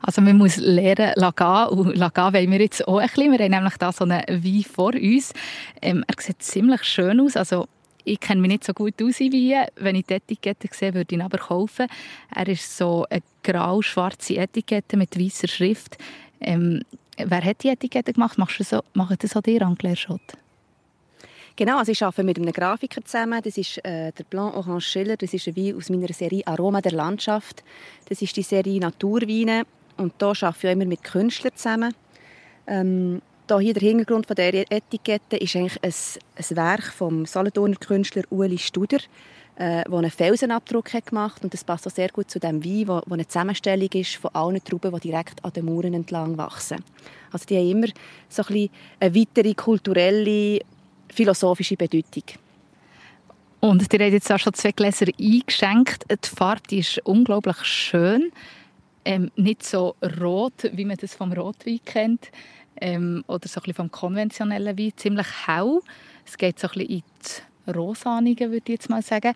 Also 0.02 0.20
man 0.20 0.36
muss 0.36 0.56
lernen, 0.56 1.14
gehen. 1.14 1.68
Und 1.68 1.94
gehen 1.94 2.32
wollen 2.34 2.50
wir 2.50 2.60
jetzt 2.60 2.86
auch 2.86 2.98
ein 2.98 3.06
bisschen. 3.06 3.32
Wir 3.32 3.38
haben 3.38 3.50
nämlich 3.50 3.76
da 3.76 3.92
so 3.92 4.04
einen 4.04 4.22
Wein 4.28 4.64
vor 4.64 4.94
uns. 4.94 5.32
Ähm, 5.80 6.04
er 6.06 6.20
sieht 6.20 6.42
ziemlich 6.42 6.82
schön 6.82 7.20
aus. 7.20 7.36
Also 7.36 7.68
ich 8.04 8.18
kenne 8.18 8.40
mich 8.40 8.50
nicht 8.50 8.64
so 8.64 8.72
gut 8.72 9.00
aus 9.00 9.20
in 9.20 9.32
Wein. 9.32 9.68
Wenn 9.76 9.94
ich 9.94 10.06
die 10.06 10.14
Etikette 10.14 10.68
sehe, 10.72 10.92
würde 10.92 11.14
ich 11.14 11.18
ihn 11.18 11.22
aber 11.22 11.38
kaufen. 11.38 11.86
Er 12.34 12.48
ist 12.48 12.76
so 12.76 13.06
eine 13.08 13.22
grau-schwarze 13.44 14.36
Etikette 14.36 14.96
mit 14.96 15.18
weißer 15.18 15.46
Schrift. 15.46 15.96
Ähm, 16.40 16.82
wer 17.16 17.44
hat 17.44 17.62
die 17.62 17.68
Etikette 17.68 18.12
gemacht? 18.12 18.38
Machst 18.38 18.58
du 18.58 18.64
so, 18.64 18.82
macht 18.94 19.22
das 19.22 19.36
auch 19.36 19.42
dir, 19.42 19.62
Angela 19.62 19.94
Schott? 19.94 20.20
Genau, 21.54 21.78
also 21.78 21.92
ich 21.92 22.02
arbeite 22.02 22.24
mit 22.24 22.38
einem 22.38 22.52
Grafiker 22.52 23.04
zusammen. 23.04 23.40
Das 23.42 23.58
ist 23.58 23.78
äh, 23.84 24.10
der 24.10 24.24
Blanc 24.24 24.56
Orange 24.56 24.86
Schiller. 24.86 25.16
Das 25.16 25.34
ist 25.34 25.46
ein 25.46 25.56
Wein 25.56 25.76
aus 25.76 25.90
meiner 25.90 26.12
Serie 26.12 26.46
Aroma 26.46 26.80
der 26.80 26.92
Landschaft. 26.92 27.62
Das 28.08 28.22
ist 28.22 28.36
die 28.36 28.42
Serie 28.42 28.80
Naturweine. 28.80 29.64
Und 29.96 30.14
da 30.18 30.28
arbeite 30.28 30.56
ich 30.58 30.66
auch 30.66 30.72
immer 30.72 30.84
mit 30.84 31.04
Künstlern 31.04 31.54
zusammen. 31.54 31.94
Ähm, 32.66 33.22
da 33.46 33.58
hier 33.58 33.74
der 33.74 33.82
Hintergrund 33.82 34.26
von 34.26 34.36
der 34.36 34.54
Etikette 34.70 35.36
ist 35.36 35.56
eigentlich 35.56 35.82
ein, 35.82 35.92
ein 36.36 36.56
Werk 36.56 36.84
vom 36.84 37.26
Solothurner 37.26 37.76
Künstler 37.76 38.22
Ueli 38.30 38.58
Studer, 38.58 38.98
äh, 39.56 39.84
der 39.84 39.92
einen 39.92 40.10
Felsenabdruck 40.10 40.94
hat 40.94 41.06
gemacht 41.06 41.44
und 41.44 41.52
das 41.52 41.64
passt 41.64 41.86
auch 41.86 41.90
sehr 41.90 42.08
gut 42.08 42.30
zu 42.30 42.38
dem 42.38 42.64
Wein, 42.64 42.88
wo, 42.88 43.02
wo 43.04 43.14
eine 43.14 43.26
Zusammenstellung 43.26 43.90
ist 43.92 44.16
von 44.16 44.30
allen 44.34 44.62
Trauben, 44.64 44.94
die 44.94 45.10
direkt 45.10 45.44
an 45.44 45.52
den 45.52 45.66
Mauern 45.66 45.92
entlang 45.92 46.38
wachsen. 46.38 46.78
Also 47.30 47.44
die 47.46 47.58
haben 47.58 47.70
immer 47.70 47.88
so 48.28 48.42
ein 48.48 48.70
eine 49.00 49.14
weitere 49.14 49.54
kulturelle, 49.54 50.60
philosophische 51.12 51.76
Bedeutung. 51.76 52.24
Und 53.60 53.92
ihr 53.92 54.00
habt 54.00 54.12
jetzt 54.12 54.32
auch 54.32 54.38
schon 54.38 54.54
zwei 54.54 54.72
Gläser 54.72 55.06
eingeschenkt. 55.20 56.06
Die 56.10 56.28
Farbe 56.28 56.76
ist 56.76 56.98
unglaublich 57.04 57.58
schön. 57.62 58.32
Ähm, 59.04 59.30
nicht 59.36 59.64
so 59.64 59.96
rot, 60.20 60.70
wie 60.72 60.84
man 60.84 60.96
das 60.96 61.14
vom 61.14 61.32
Rotwein 61.32 61.80
kennt. 61.84 62.30
Ähm, 62.80 63.24
oder 63.26 63.48
so 63.48 63.60
ein 63.60 63.74
vom 63.74 63.90
konventionellen 63.90 64.78
Wein. 64.78 64.92
Ziemlich 64.96 65.26
hell. 65.46 65.80
Es 66.26 66.38
geht 66.38 66.58
so 66.58 66.68
ein 66.68 66.72
bisschen 66.74 66.88
in 66.88 67.02
die 67.66 67.72
Rosanige, 67.72 68.50
würde 68.50 68.64
ich 68.66 68.80
jetzt 68.80 68.90
mal 68.90 69.02
sagen. 69.02 69.34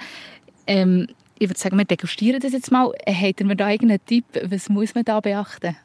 Ähm, 0.67 1.09
ich 1.39 1.49
würde 1.49 1.59
sagen, 1.59 1.77
wir 1.77 1.85
degustieren 1.85 2.41
das 2.41 2.53
jetzt 2.53 2.73
mal. 2.73 2.93
Habt 3.07 3.41
ihr 3.41 3.47
mir 3.47 3.57
da 3.57 3.71
irgendeinen 3.71 4.05
Tipp? 4.05 4.25
Was 4.43 4.69
muss 4.69 4.95
man 4.95 5.05
da 5.05 5.21
beachten? 5.21 5.77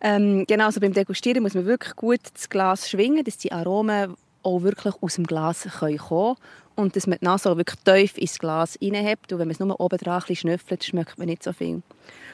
Ähm, 0.00 0.44
genau, 0.46 0.66
also 0.66 0.80
beim 0.80 0.92
Degustieren 0.92 1.42
muss 1.42 1.54
man 1.54 1.64
wirklich 1.64 1.96
gut 1.96 2.20
das 2.34 2.50
Glas 2.50 2.90
schwingen, 2.90 3.24
dass 3.24 3.38
die 3.38 3.52
Aromen 3.52 4.14
auch 4.42 4.62
wirklich 4.62 4.94
aus 5.00 5.14
dem 5.14 5.26
Glas 5.26 5.66
kommen 5.78 5.96
können 5.96 6.36
und 6.76 6.96
dass 6.96 7.06
man 7.06 7.18
die 7.18 7.24
Nase 7.24 7.56
wirklich 7.56 7.80
tief 7.84 8.18
ins 8.18 8.38
Glas 8.38 8.78
reinhebt. 8.82 9.32
Und 9.32 9.38
wenn 9.38 9.48
man 9.48 9.52
es 9.52 9.60
nur 9.60 9.78
oben 9.80 9.98
dran 9.98 10.22
schnüffelt, 10.30 10.84
schmeckt 10.84 11.18
man 11.18 11.28
nicht 11.28 11.42
so 11.42 11.52
viel. 11.52 11.82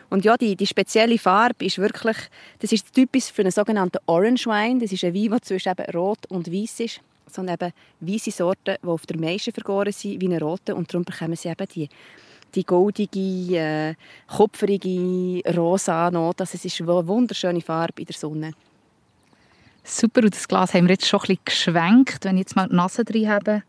Und 0.09 0.24
ja, 0.24 0.36
die, 0.36 0.57
die 0.57 0.66
spezielle 0.66 1.18
Farbe 1.18 1.64
ist 1.64 1.78
wirklich, 1.78 2.16
das 2.59 2.72
ist 2.72 2.93
typisch 2.93 3.32
für 3.32 3.43
einen 3.43 3.51
sogenannten 3.51 3.99
Orange 4.07 4.47
Wine. 4.47 4.80
Das 4.80 4.93
ist 4.93 5.05
ein 5.05 5.14
Wein, 5.14 5.30
der 5.30 5.43
zwischen 5.43 5.70
eben 5.70 5.97
rot 5.97 6.26
und 6.28 6.53
weiß 6.53 6.80
ist. 6.80 7.01
Sind 7.26 7.49
eben 7.49 7.72
weiße 8.01 8.32
Sorten, 8.32 8.76
die 8.82 8.88
auf 8.88 9.07
der 9.07 9.18
meisten 9.18 9.53
vergoren 9.53 9.93
sind, 9.93 10.20
wie 10.20 10.26
eine 10.26 10.41
rote. 10.41 10.74
Und 10.74 10.93
darum 10.93 11.05
bekommen 11.05 11.36
sie 11.36 11.49
eben 11.49 11.68
die, 11.68 11.88
die 12.55 12.64
goldige, 12.64 13.57
äh, 13.57 13.95
kupferige, 14.26 15.43
rosa 15.57 16.11
Note. 16.11 16.43
Also 16.43 16.57
es 16.57 16.64
ist 16.64 16.80
eine 16.80 17.07
wunderschöne 17.07 17.61
Farbe 17.61 18.01
in 18.01 18.07
der 18.07 18.16
Sonne. 18.16 18.53
Super, 19.84 20.22
und 20.22 20.34
das 20.34 20.49
Glas 20.49 20.74
haben 20.74 20.86
wir 20.86 20.95
jetzt 20.95 21.07
schon 21.07 21.20
ein 21.20 21.26
bisschen 21.26 21.45
geschwenkt. 21.45 22.24
Wenn 22.24 22.36
ich 22.36 22.43
jetzt 22.43 22.57
mal 22.57 22.68
die 22.68 22.74
Nase 22.74 23.05
drin 23.05 23.28
habe, 23.28 23.62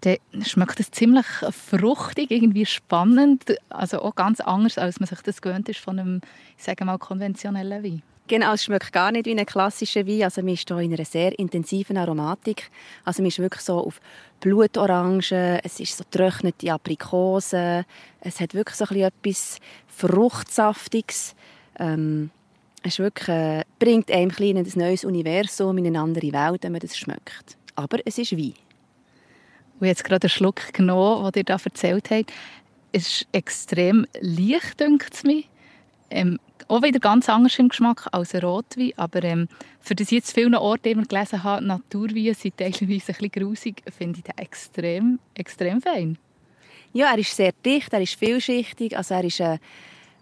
dann 0.00 0.16
schmeckt 0.44 0.80
es 0.80 0.90
ziemlich 0.90 1.26
fruchtig, 1.50 2.30
irgendwie 2.30 2.66
spannend. 2.66 3.54
Also 3.68 4.00
auch 4.00 4.14
ganz 4.14 4.40
anders, 4.40 4.78
als 4.78 5.00
man 5.00 5.06
sich 5.06 5.20
das 5.20 5.42
gewöhnt 5.42 5.68
ist 5.68 5.80
von 5.80 5.98
einem, 5.98 6.20
ich 6.56 6.64
sage 6.64 6.84
mal, 6.84 6.98
konventionellen 6.98 7.84
Wein. 7.84 8.02
Genau, 8.30 8.52
es 8.52 8.64
schmeckt 8.64 8.92
gar 8.92 9.10
nicht 9.10 9.26
wie 9.26 9.36
ein 9.36 9.44
klassischer 9.44 10.06
Wein. 10.06 10.22
Also 10.22 10.40
man 10.40 10.54
ist 10.54 10.68
hier 10.68 10.78
in 10.78 10.94
einer 10.94 11.04
sehr 11.04 11.36
intensiven 11.38 11.96
Aromatik. 11.96 12.70
Also 13.04 13.22
man 13.22 13.28
ist 13.28 13.40
wirklich 13.40 13.62
so 13.62 13.78
auf 13.78 14.00
Blutorange, 14.40 15.60
es 15.64 15.80
ist 15.80 15.96
so 15.96 16.04
getrocknete 16.08 16.72
Aprikosen, 16.72 17.84
es 18.20 18.40
hat 18.40 18.54
wirklich 18.54 18.76
so 18.76 18.84
ein 18.84 19.00
etwas 19.00 19.58
Fruchtsaftiges. 19.88 21.34
Ähm, 21.78 22.30
es 22.82 22.98
wirklich, 23.00 23.28
äh, 23.28 23.64
bringt 23.78 24.10
einem 24.10 24.30
ein, 24.38 24.56
ein 24.58 24.72
neues 24.76 25.04
Universum 25.04 25.76
in 25.78 25.88
eine 25.88 26.00
andere 26.00 26.32
Welt, 26.32 26.62
wenn 26.62 26.72
man 26.72 26.80
das 26.80 26.96
schmeckt. 26.96 27.58
Aber 27.74 27.98
es 28.04 28.16
ist 28.16 28.32
Wein. 28.32 28.54
Und 29.80 29.86
jetzt 29.86 30.04
gerade 30.04 30.26
einen 30.26 30.30
Schluck 30.30 30.72
genommen, 30.72 31.24
was 31.24 31.36
ihr 31.36 31.44
da 31.44 31.56
erzählt 31.62 32.10
habt. 32.10 32.32
Es 32.92 33.06
ist 33.06 33.26
extrem 33.32 34.06
leicht, 34.20 34.78
denkt 34.78 35.14
es 35.14 35.24
mir. 35.24 35.44
Ähm, 36.10 36.38
auch 36.68 36.82
wieder 36.82 37.00
ganz 37.00 37.28
anders 37.28 37.58
im 37.58 37.68
Geschmack 37.68 38.06
als 38.12 38.34
ein 38.34 38.42
Rotwein. 38.42 38.92
Aber 38.96 39.22
ähm, 39.24 39.48
für 39.80 39.94
das 39.94 40.08
ich 40.08 40.18
jetzt 40.18 40.34
vielen 40.34 40.54
Orten 40.54 40.88
immer 40.88 41.04
gelesen 41.04 41.42
habe, 41.42 41.64
Naturweine 41.64 42.34
sind 42.34 42.56
teilweise 42.56 42.84
ein 42.84 42.88
bisschen 42.88 43.30
grusig, 43.30 43.82
finde 43.96 44.18
ich 44.18 44.24
den 44.24 44.38
extrem, 44.38 45.18
extrem 45.34 45.80
fein. 45.80 46.18
Ja, 46.92 47.12
er 47.12 47.18
ist 47.18 47.34
sehr 47.34 47.52
dicht, 47.64 47.92
er 47.92 48.00
ist 48.00 48.14
vielschichtig. 48.14 48.96
Also 48.96 49.14
er 49.14 49.24
ist, 49.24 49.40
äh, 49.40 49.58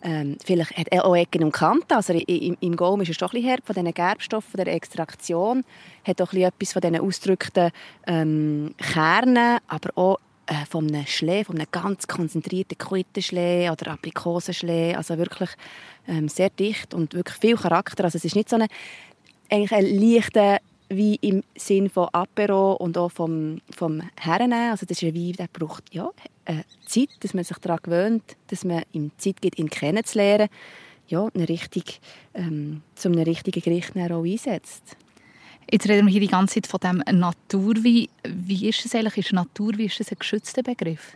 ähm, 0.03 0.37
vielleicht 0.45 0.77
hat 0.77 0.89
er 0.91 1.05
auch 1.05 1.17
Ecken 1.17 1.45
und 1.45 1.53
Kanten. 1.53 1.93
Also 1.93 2.13
im, 2.13 2.57
im 2.61 2.77
Gaumen 2.77 3.03
ist 3.03 3.09
er 3.09 3.15
doch 3.27 3.33
ein 3.33 3.41
bisschen 3.41 3.49
herb 3.49 3.67
von 3.67 3.75
diesen 3.75 3.95
Gerbstoffen, 3.95 4.51
von 4.51 4.65
der 4.65 4.75
Extraktion. 4.75 5.65
Hat 6.07 6.23
auch 6.23 6.33
etwas 6.33 6.73
von 6.73 6.83
diesen 6.83 7.01
ausgedrückten 7.01 7.71
ähm, 8.07 8.75
Kernen, 8.79 9.59
aber 9.67 9.91
auch 9.97 10.19
äh, 10.47 10.65
von 10.69 10.87
einem 10.87 11.07
Schlee, 11.07 11.45
von 11.45 11.57
einem 11.57 11.67
ganz 11.71 12.07
konzentrierten 12.07 12.79
Quittenschlee 12.79 13.71
oder 13.71 13.93
Aprikosenschlee. 13.93 14.95
Also 14.95 15.19
wirklich 15.19 15.51
ähm, 16.07 16.29
sehr 16.29 16.51
dicht 16.51 16.95
und 16.95 17.15
wirklich 17.15 17.37
viel 17.37 17.57
Charakter. 17.57 18.05
Also 18.05 18.19
es 18.19 18.25
ist 18.25 18.37
nicht 18.37 18.49
so 18.49 18.57
eine, 18.57 18.69
eigentlich 19.51 19.73
ein 19.73 19.85
leichter 19.85 20.59
wie 20.89 21.17
im 21.17 21.43
Sinn 21.57 21.91
von 21.91 22.09
Apero 22.13 22.73
und 22.75 22.97
auch 22.97 23.11
vom, 23.11 23.61
vom 23.71 24.03
Herren. 24.19 24.53
Also 24.53 24.87
das 24.87 25.03
ist 25.03 25.09
ein 25.09 25.15
Wein, 25.15 25.33
der 25.33 25.49
braucht 25.53 25.93
ja, 25.93 26.11
äh, 26.45 26.63
Zeit, 26.87 27.11
dass 27.21 27.35
man 27.35 27.45
sich 27.45 27.59
daran 27.59 27.81
gewöhnt, 27.83 28.37
dass 28.49 28.65
man 28.65 28.83
ihm 28.93 29.11
Zeit 29.19 29.41
gibt, 29.41 29.59
ihn 29.59 29.71
kennenzulernen, 29.71 30.49
ja, 31.09 31.27
eine 31.35 31.49
richtig, 31.49 32.01
ähm, 32.35 32.83
zu 32.95 33.09
einem 33.09 33.23
richtigen 33.23 33.61
Gericht 33.61 33.97
auch 33.97 34.25
einsetzt. 34.25 34.97
Jetzt 35.71 35.89
reden 35.89 36.07
wir 36.07 36.13
hier 36.13 36.21
die 36.21 36.29
ganze 36.29 36.61
Zeit 36.61 36.67
von 36.67 36.81
dem 36.81 37.19
Naturwein. 37.19 38.09
Wie 38.25 38.69
ist 38.69 38.85
es 38.87 38.95
eigentlich? 38.95 39.19
Ist 39.19 39.33
Naturwein 39.33 39.87
ist 39.87 40.01
das 40.01 40.11
ein 40.11 40.19
geschützter 40.19 40.63
Begriff? 40.63 41.15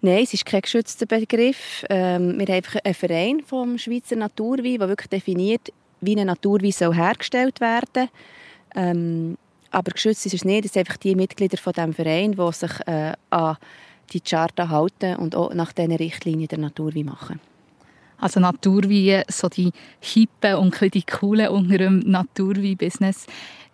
Nein, 0.00 0.22
es 0.22 0.34
ist 0.34 0.46
kein 0.46 0.60
geschützter 0.60 1.06
Begriff. 1.06 1.84
Ähm, 1.90 2.38
wir 2.38 2.46
haben 2.54 2.64
einen 2.84 2.94
Verein 2.94 3.40
vom 3.44 3.78
Schweizer 3.78 4.14
Naturwein, 4.14 4.78
der 4.78 4.88
wirklich 4.88 5.08
definiert, 5.08 5.72
wie 6.00 6.16
ein 6.16 6.26
Naturwein 6.26 6.72
soll 6.72 6.94
hergestellt 6.94 7.60
werden 7.60 8.08
ähm, 8.74 9.36
aber 9.70 9.92
geschützt 9.92 10.26
ist 10.26 10.34
es 10.34 10.44
nicht. 10.44 10.64
Es 10.64 10.72
sind 10.72 10.80
einfach 10.80 10.96
die 10.96 11.14
Mitglieder 11.14 11.58
von 11.58 11.72
diesem 11.72 11.92
Verein, 11.92 12.32
die 12.32 12.52
sich 12.52 12.70
äh, 12.86 13.12
an 13.30 13.56
die 14.12 14.20
Charta 14.20 14.68
halten 14.68 15.16
und 15.16 15.34
auch 15.34 15.52
nach 15.52 15.72
diesen 15.72 15.92
Richtlinien 15.92 16.48
der 16.48 16.58
Naturwein 16.58 17.06
machen. 17.06 17.40
Also 18.18 18.40
Naturwein, 18.40 19.24
so 19.28 19.48
die 19.48 19.70
Hippen 20.00 20.54
und 20.54 20.94
die 20.94 21.02
coolen 21.02 21.48
unter 21.48 21.78
dem 21.78 22.00
Naturwein-Business. 22.00 23.26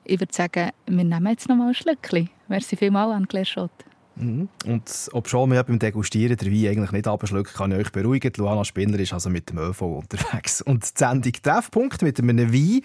Ich 0.05 0.21
würde 0.21 0.35
sagen, 0.35 0.71
wir 0.87 1.05
nehmen 1.05 1.29
jetzt 1.29 1.49
noch 1.49 1.57
mal 1.57 1.69
ein 1.69 1.75
Schlückchen. 1.75 2.29
Merci 2.49 2.77
vielmals, 2.77 3.15
Anne-Claire 3.15 3.47
Schott. 3.47 3.71
Mhm. 4.17 4.49
Und 4.67 5.09
ob 5.13 5.29
schon 5.29 5.51
wir 5.51 5.63
beim 5.63 5.79
Degustieren 5.79 6.37
den 6.37 6.53
Wein 6.53 6.71
eigentlich 6.71 6.93
nicht 6.93 7.09
abschlucken, 7.09 7.53
kann 7.55 7.73
ich 7.73 7.79
euch 7.79 7.93
beruhigen. 7.93 8.33
Luana 8.37 8.65
Spinner 8.65 8.99
ist 8.99 9.13
also 9.13 9.31
mit 9.31 9.51
dem 9.51 9.59
ÖV 9.59 9.83
unterwegs. 9.83 10.63
Und 10.63 10.85
die 10.85 10.99
Sendung 10.99 11.33
Treffpunkt 11.43 12.03
mit 12.03 12.19
einem 12.19 12.53
Wein, 12.53 12.83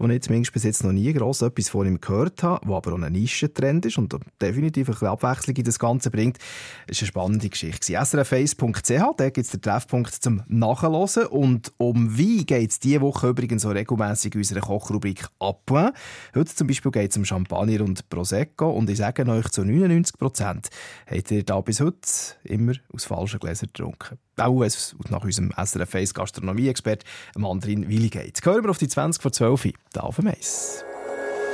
wo 0.00 0.08
ich 0.08 0.22
zumindest 0.22 0.52
bis 0.54 0.64
jetzt 0.64 0.82
noch 0.82 0.92
nie 0.92 1.12
gross 1.12 1.42
etwas 1.42 1.68
von 1.68 1.86
ihm 1.86 2.00
gehört 2.00 2.42
habe, 2.42 2.66
der 2.66 2.74
aber 2.74 2.94
auch 2.94 3.02
ein 3.02 3.12
Nischentrend 3.12 3.84
ist 3.84 3.98
und 3.98 4.16
definitiv 4.40 4.88
ein 4.88 4.92
bisschen 4.92 5.08
Abwechslung 5.08 5.56
in 5.56 5.64
das 5.64 5.78
Ganze 5.78 6.10
bringt, 6.10 6.38
ist 6.86 7.02
eine 7.02 7.08
spannende 7.08 7.48
Geschichte. 7.50 7.92
srf1.ch, 7.92 9.16
da 9.16 9.30
gibt 9.30 9.44
es 9.44 9.50
den 9.50 9.60
Treffpunkt 9.60 10.14
zum 10.14 10.42
Nachhören. 10.48 11.26
Und 11.26 11.72
um 11.76 12.18
Wein 12.18 12.46
geht 12.46 12.70
es 12.70 12.80
diese 12.80 13.02
Woche 13.02 13.28
übrigens 13.28 13.62
so 13.62 13.68
regelmässig 13.70 14.34
in 14.34 14.40
unserer 14.40 14.60
Kochrubrik 14.60 15.28
«Appoint». 15.38 15.92
Heute 16.34 16.54
zum 16.54 16.66
Beispiel 16.66 16.90
geht 16.90 17.10
es 17.10 17.16
um 17.18 17.26
Champagner 17.26 17.82
und 17.82 18.08
Prosecco 18.08 18.70
und 18.70 18.88
ich 18.88 18.96
sage 18.96 19.26
euch 19.26 19.48
zu 19.48 19.64
99 19.64 20.18
Prozent 20.18 20.70
habt 21.06 21.30
ihr 21.30 21.44
da 21.44 21.60
bis 21.60 21.80
heute 21.80 22.00
immer 22.44 22.72
aus 22.92 23.04
falschen 23.04 23.38
Gläsern 23.38 23.68
getrunken. 23.72 24.18
Taues 24.40 24.94
und 24.94 25.10
nach 25.10 25.22
unserem 25.22 25.52
SRF 25.52 25.90
face 25.90 26.14
Gastronomie-Expert 26.14 27.04
Mandrin 27.36 27.88
Willi 27.90 28.08
Gehören 28.08 28.64
wir 28.64 28.70
auf 28.70 28.78
die 28.78 28.88
20 28.88 29.20
vor 29.20 29.32
12 29.32 29.66
Uhr, 29.66 29.72
da 29.92 30.00
auf 30.00 30.16
dem 30.16 30.28
Eis. 30.28 30.82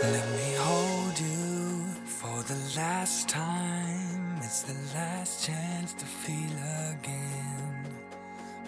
Let 0.03 0.12
me 0.12 0.57
hold 0.57 1.18
you 1.18 1.84
for 2.05 2.45
the 2.47 2.78
last 2.78 3.28
time. 3.28 4.39
It's 4.39 4.62
the 4.62 4.74
last 4.95 5.45
chance 5.45 5.95
to 5.97 6.07
feel 6.07 6.57
again. 6.93 7.87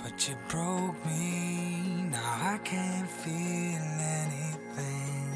But 0.03 0.29
you 0.29 0.35
broke 0.49 0.97
me, 1.07 2.11
now 2.11 2.55
I 2.55 2.59
can't 2.65 3.09
feel 3.09 3.81
anything. 4.25 5.29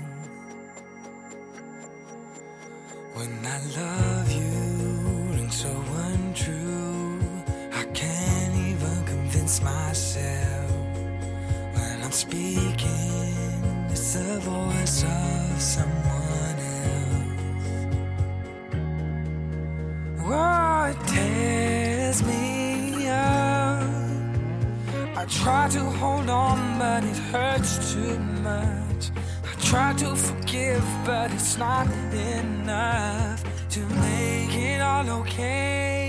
When 3.14 3.46
I 3.46 3.58
love 3.76 4.32
you, 4.32 5.40
and 5.40 5.52
so 5.52 5.68
untrue 5.68 6.91
silence 9.52 9.60
myself 9.62 10.70
when 11.74 12.02
I'm 12.02 12.12
speaking. 12.12 13.88
It's 13.90 14.14
the 14.14 14.38
voice 14.40 15.04
of 15.04 15.60
someone 15.60 16.58
else. 16.58 17.36
Oh, 20.24 20.84
it 20.90 21.06
tears 21.06 22.22
me 22.22 23.08
up. 23.08 23.82
I 25.16 25.24
try 25.28 25.68
to 25.68 25.80
hold 25.80 26.30
on, 26.30 26.78
but 26.78 27.04
it 27.04 27.16
hurts 27.16 27.92
too 27.92 28.18
much. 28.42 29.10
I 29.44 29.54
try 29.60 29.92
to 29.94 30.16
forgive, 30.16 30.84
but 31.04 31.32
it's 31.32 31.58
not 31.58 31.86
enough 32.12 33.42
to 33.70 33.80
make 33.80 34.54
it 34.54 34.80
all 34.80 35.08
okay. 35.20 36.01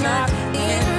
not 0.00 0.30
in. 0.54 0.93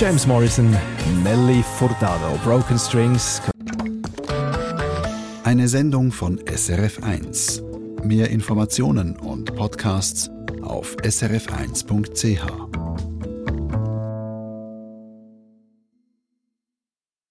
James 0.00 0.26
Morrison, 0.26 0.74
Melly 1.22 1.62
Furtado, 1.76 2.34
Broken 2.42 2.78
Strings. 2.78 3.42
Eine 5.44 5.68
Sendung 5.68 6.10
von 6.10 6.38
SRF1. 6.38 7.60
Mehr 8.02 8.30
Informationen 8.30 9.14
und 9.18 9.54
Podcasts 9.54 10.30
auf 10.62 10.96
srf1.ch. 11.02 12.69